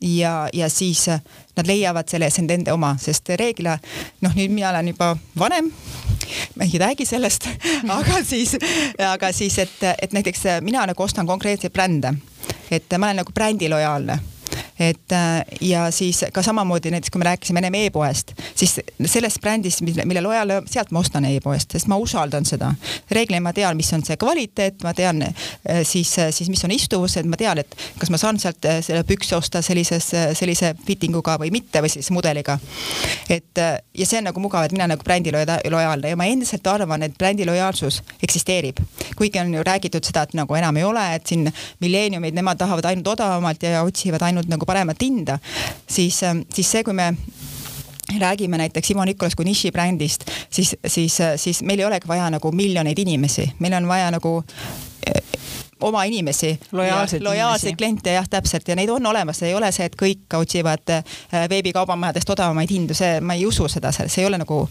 [0.00, 1.08] ja, ja siis
[1.56, 3.78] nad leiavad selle, see on nende oma, sest reeglina
[4.22, 5.08] noh, nüüd mina olen juba
[5.38, 5.72] vanem,
[6.54, 7.48] ma ei räägi sellest
[7.98, 8.54] aga siis,
[9.02, 12.14] aga siis, et, et näiteks mina nagu ostan konkreetseid brände,
[12.70, 14.20] et ma olen nagu brändi lojaalne
[14.78, 19.82] et äh, ja siis ka samamoodi näiteks, kui me rääkisime ennem e-poest, siis sellest brändist,
[19.82, 22.72] mille, mille lojal, sealt ma ostan e-poest, sest ma usaldan seda.
[23.10, 26.74] reeglina ma tean, mis on see kvaliteet, ma tean äh, siis, äh, siis mis on
[26.74, 31.16] istuvus, et ma tean, et kas ma saan sealt selle pükse osta sellises, sellise fitting
[31.18, 32.58] uga või mitte või siis mudeliga.
[33.28, 37.02] et ja see on nagu mugav, et mina nagu brändi lojaalne ja ma endiselt arvan,
[37.02, 38.78] et brändi lojaalsus eksisteerib.
[39.16, 42.84] kuigi on ju räägitud seda, et nagu enam ei ole, et siin milleeniumid, nemad tahavad
[42.84, 45.38] ainult odavamalt ja otsivad ainult nagu paremat hinda,
[45.88, 47.12] siis, ähm, siis see, kui me
[48.18, 52.98] räägime näiteks Ivo Nikolas kui nišibrändist, siis, siis, siis meil ei olegi vaja nagu miljoneid
[52.98, 54.38] inimesi, meil on vaja nagu
[55.80, 56.58] oma inimesi.
[57.20, 58.68] lojaalseid kliente jah, täpselt.
[58.68, 60.94] Ja neid on olemas, ei ole see, et kõik otsivad
[61.50, 64.64] veebikaubamajadest odavamaid hindu, see, ma ei usu seda, see ei ole nagu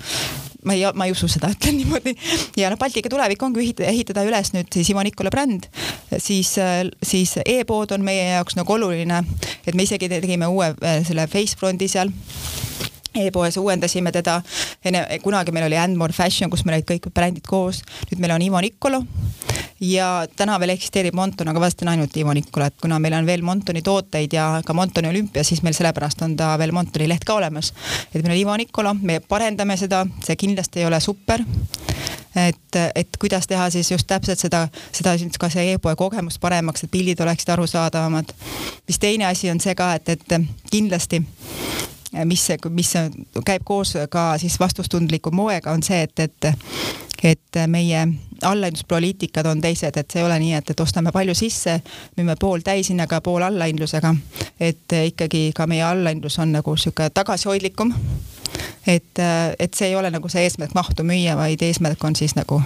[0.68, 2.16] ma ei, ma ei usu seda, ütlen niimoodi.
[2.58, 5.70] ja noh, Baltika tulevik ongi ehitada, ehitada üles nüüd siis Ivo Nikola bränd,
[6.18, 6.56] siis,
[7.04, 9.24] siis e-pood on meie jaoks nagu oluline,
[9.66, 10.74] et me isegi tegime uue
[11.08, 12.12] selle Facefronti seal.
[13.18, 14.36] E-poes uuendasime teda,
[14.86, 17.80] enne, kunagi meil oli And More Fashion, kus meil olid kõik brändid koos,
[18.12, 19.02] nüüd meil on Ivo Nicolo
[19.82, 23.25] ja täna veel eksisteerib Monton, aga vast on ainult Ivo Nicolo, et kuna meil on
[23.25, 27.25] veel Montoni tooteid ja ka Montoni olümpia, siis meil sellepärast on ta veel Montoni leht
[27.25, 27.73] ka olemas.
[28.13, 31.43] et meil on Ivo Nicolo, me parendame seda, see kindlasti ei ole super
[32.36, 36.91] et, et kuidas teha siis just täpselt seda, seda ka see e-poe kogemust paremaks, et
[36.91, 38.34] pildid oleksid arusaadavamad.
[38.88, 41.23] mis teine asi on see ka, et, et kindlasti
[42.25, 42.93] mis, mis
[43.45, 46.53] käib koos ka siis vastutustundliku moega, on see, et, et
[47.24, 48.07] et meie
[48.41, 51.80] allahindluspoliitikad on teised, et see ei ole nii, et, et ostame palju sisse,
[52.18, 54.15] müüme pool täishinnaga, pool allahindlusega.
[54.59, 57.93] et ikkagi ka meie allahindlus on nagu sihuke tagasihoidlikum
[58.88, 59.20] et,
[59.60, 62.60] et see ei ole nagu see eesmärk mahtu müüa, vaid eesmärk on siis nagu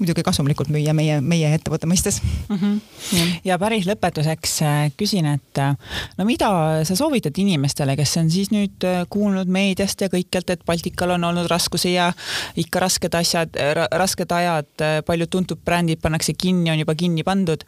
[0.00, 2.56] muidugi kasumlikult müüa meie, meie ettevõtte mõistes mm.
[2.56, 3.34] -hmm.
[3.44, 5.76] ja päris lõpetuseks äh, küsin, et äh,
[6.18, 6.50] no mida
[6.84, 11.24] sa soovitad inimestele, kes on siis nüüd äh, kuulnud meediast ja kõikjalt, et Baltikal on
[11.24, 12.12] olnud raskusi ja
[12.56, 14.72] ikka rasked asjad ra, rasked ajad,
[15.06, 17.64] paljud tuntud brändid pannakse kinni, on juba kinni pandud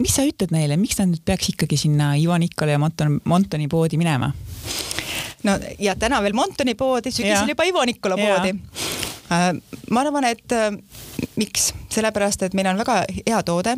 [0.00, 3.68] mis sa ütled neile, miks nad nüüd peaks ikkagi sinna Ivo Nikole ja Monton, Montoni
[3.68, 4.32] poodi minema?
[5.42, 8.54] no ja täna veel Montoni poodi, sügisel juba Ivo Nikola poodi.
[9.30, 9.52] Äh,
[9.90, 10.70] ma arvan, et äh,
[11.38, 13.76] miks, sellepärast et meil on väga hea toode,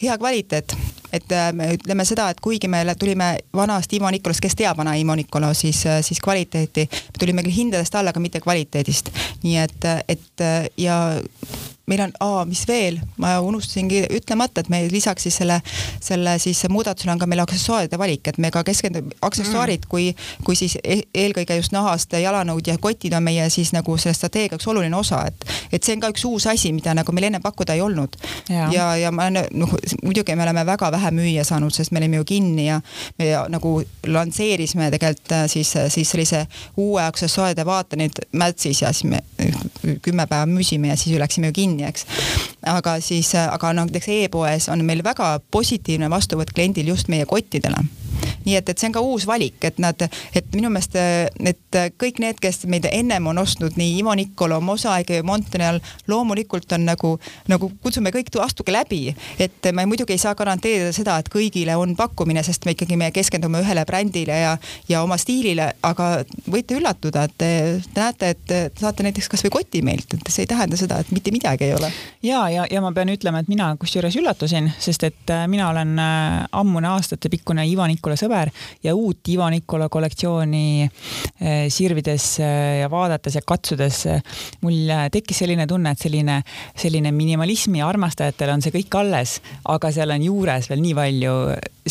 [0.00, 0.72] hea kvaliteet,
[1.12, 4.96] et äh, me ütleme seda, et kuigi me tulime vanast Ivo Nikolast, kes teab vana
[4.96, 9.12] Ivo Nikola, siis, siis kvaliteeti, me tulime küll hindadest alla, aga mitte kvaliteedist.
[9.44, 10.46] nii et, et
[10.80, 10.98] ja
[11.88, 15.58] meil on, aa, mis veel, ma unustasingi ütlemata, et me lisaks siis selle,
[16.04, 20.10] selle siis muudatusele on ka meil aksessuaaride valik, et me ka keskendume, aksessuaarid mm., kui,
[20.44, 24.58] kui siis e eelkõige just nahast jalanõud ja kotid on meie siis nagu selle strateegia
[24.58, 27.40] üks oluline osa, et, et see on ka üks uus asi, mida nagu meil enne
[27.44, 28.18] pakkuda ei olnud.
[28.48, 32.20] ja, ja, ja ma noh, muidugi me oleme väga vähe müüa saanud, sest me olime
[32.20, 32.80] ju kinni ja
[33.18, 36.44] me nagu lansseerisime tegelikult äh, siis, siis sellise
[36.76, 39.22] uue aksessuaaride vaate nüüd märtsis ja siis me
[40.02, 42.06] kümme päeva müüsime ja siis ju läksime ju kinni kinni, eks.
[42.66, 47.84] aga siis, aga noh, näiteks e-poes on meil väga positiivne vastuvõtt kliendil just meie kottidele
[48.48, 52.20] nii et, et see on ka uus valik, et nad, et minu meelest, et kõik
[52.22, 57.14] need, kes meid ennem on ostnud nii Ivo Nicolo, Mosaic, Montreal, loomulikult on nagu,
[57.50, 59.14] nagu kutsume kõik, astuge läbi.
[59.38, 63.10] et me muidugi ei saa garanteerida seda, et kõigile on pakkumine, sest me ikkagi, me
[63.14, 64.56] keskendume ühele brändile ja,
[64.88, 66.08] ja oma stiilile, aga
[66.50, 67.50] võite üllatuda, et te
[67.96, 71.68] näete, et saate näiteks kasvõi koti meilt, et see ei tähenda seda, et mitte midagi
[71.68, 71.90] ei ole.
[72.22, 75.98] ja, ja, ja ma pean ütlema, et mina kusjuures üllatusin, sest et äh, mina olen
[75.98, 78.52] äh, ammune aastatepikkune Ivo Nicolo sõber sõber
[78.84, 84.22] ja uut Ivo Nikola kollektsiooni eh, sirvides eh, ja vaadates ja katsudes eh,
[84.62, 86.42] mul tekkis selline tunne, et selline,
[86.76, 91.34] selline minimalismi armastajatel on see kõik alles, aga seal on juures veel nii palju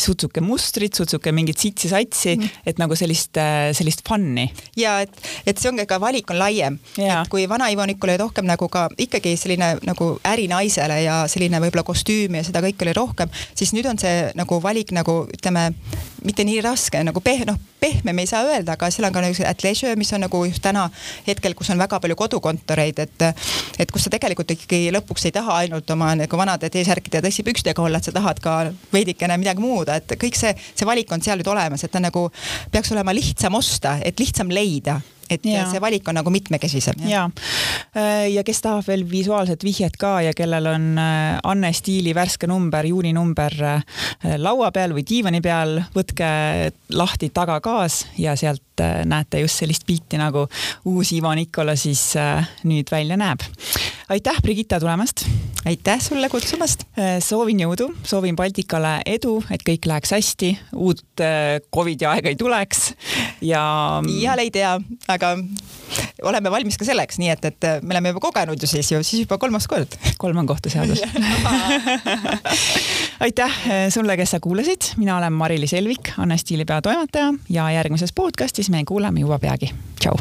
[0.01, 3.37] sutsuke mustrit, sutsuke mingit sitsi-satsi mm., et nagu sellist,
[3.77, 4.47] sellist fun'i.
[4.77, 5.13] ja et,
[5.45, 8.69] et see ongi ka valik on laiem, et kui vana Ivo Nikol oli rohkem nagu
[8.71, 13.73] ka ikkagi selline nagu ärinaisele ja selline võib-olla kostüüm ja seda kõike oli rohkem, siis
[13.75, 15.69] nüüd on see nagu valik nagu ütleme
[16.25, 19.49] mitte nii raske nagu peh-, noh, pehmem ei saa öelda, aga seal on ka niisugune
[19.51, 20.87] athleisure, mis on nagu just täna
[21.27, 23.25] hetkel, kus on väga palju kodukontoreid, et
[23.77, 27.83] et kus sa tegelikult ikkagi lõpuks ei taha ainult oma nagu vanade T-särkide ja tõsipükstega
[27.83, 28.57] olla, et sa tahad ka
[28.93, 32.27] veidikene midagi muud, et kõik see, see valik on seal nüüd olemas, et ta nagu
[32.71, 35.65] peaks olema lihtsam osta, et lihtsam leida et ja.
[35.69, 37.01] see valik on nagu mitmekesisem.
[37.07, 37.27] ja,
[37.97, 42.47] äh, ja kes tahab veel visuaalset vihjet ka ja kellel on äh, Anne Stiili värske
[42.47, 43.81] number, juuninumber äh,
[44.37, 46.29] laua peal või diivani peal, võtke
[46.95, 50.43] lahti tagakaas ja sealt näete just sellist pilti nagu
[50.85, 52.11] uus Ivo Nikola siis
[52.69, 53.41] nüüd välja näeb.
[54.09, 55.25] Aitäh, Brigitta, tulemast!
[55.65, 56.83] aitäh sulle kutsumast!
[57.19, 61.23] soovin jõudu, soovin Baltikale edu, et kõik läheks hästi, uut
[61.75, 62.93] Covidi aega ei tuleks
[63.43, 63.61] ja.
[64.07, 64.77] iial ei tea,
[65.11, 65.33] aga
[66.23, 69.25] oleme valmis ka selleks, nii et, et me oleme juba kogenud ju siis ju, siis
[69.25, 69.99] juba kolmas kord.
[70.17, 71.03] kolm on kohtuseadus
[73.27, 73.59] aitäh
[73.93, 78.85] sulle, kes sa kuulasid, mina olen Mari-Liis Elvik, Anne Stiili peatoimetaja ja järgmises podcastis me
[78.87, 79.73] kuuleme juba peagi.
[79.99, 80.15] tšau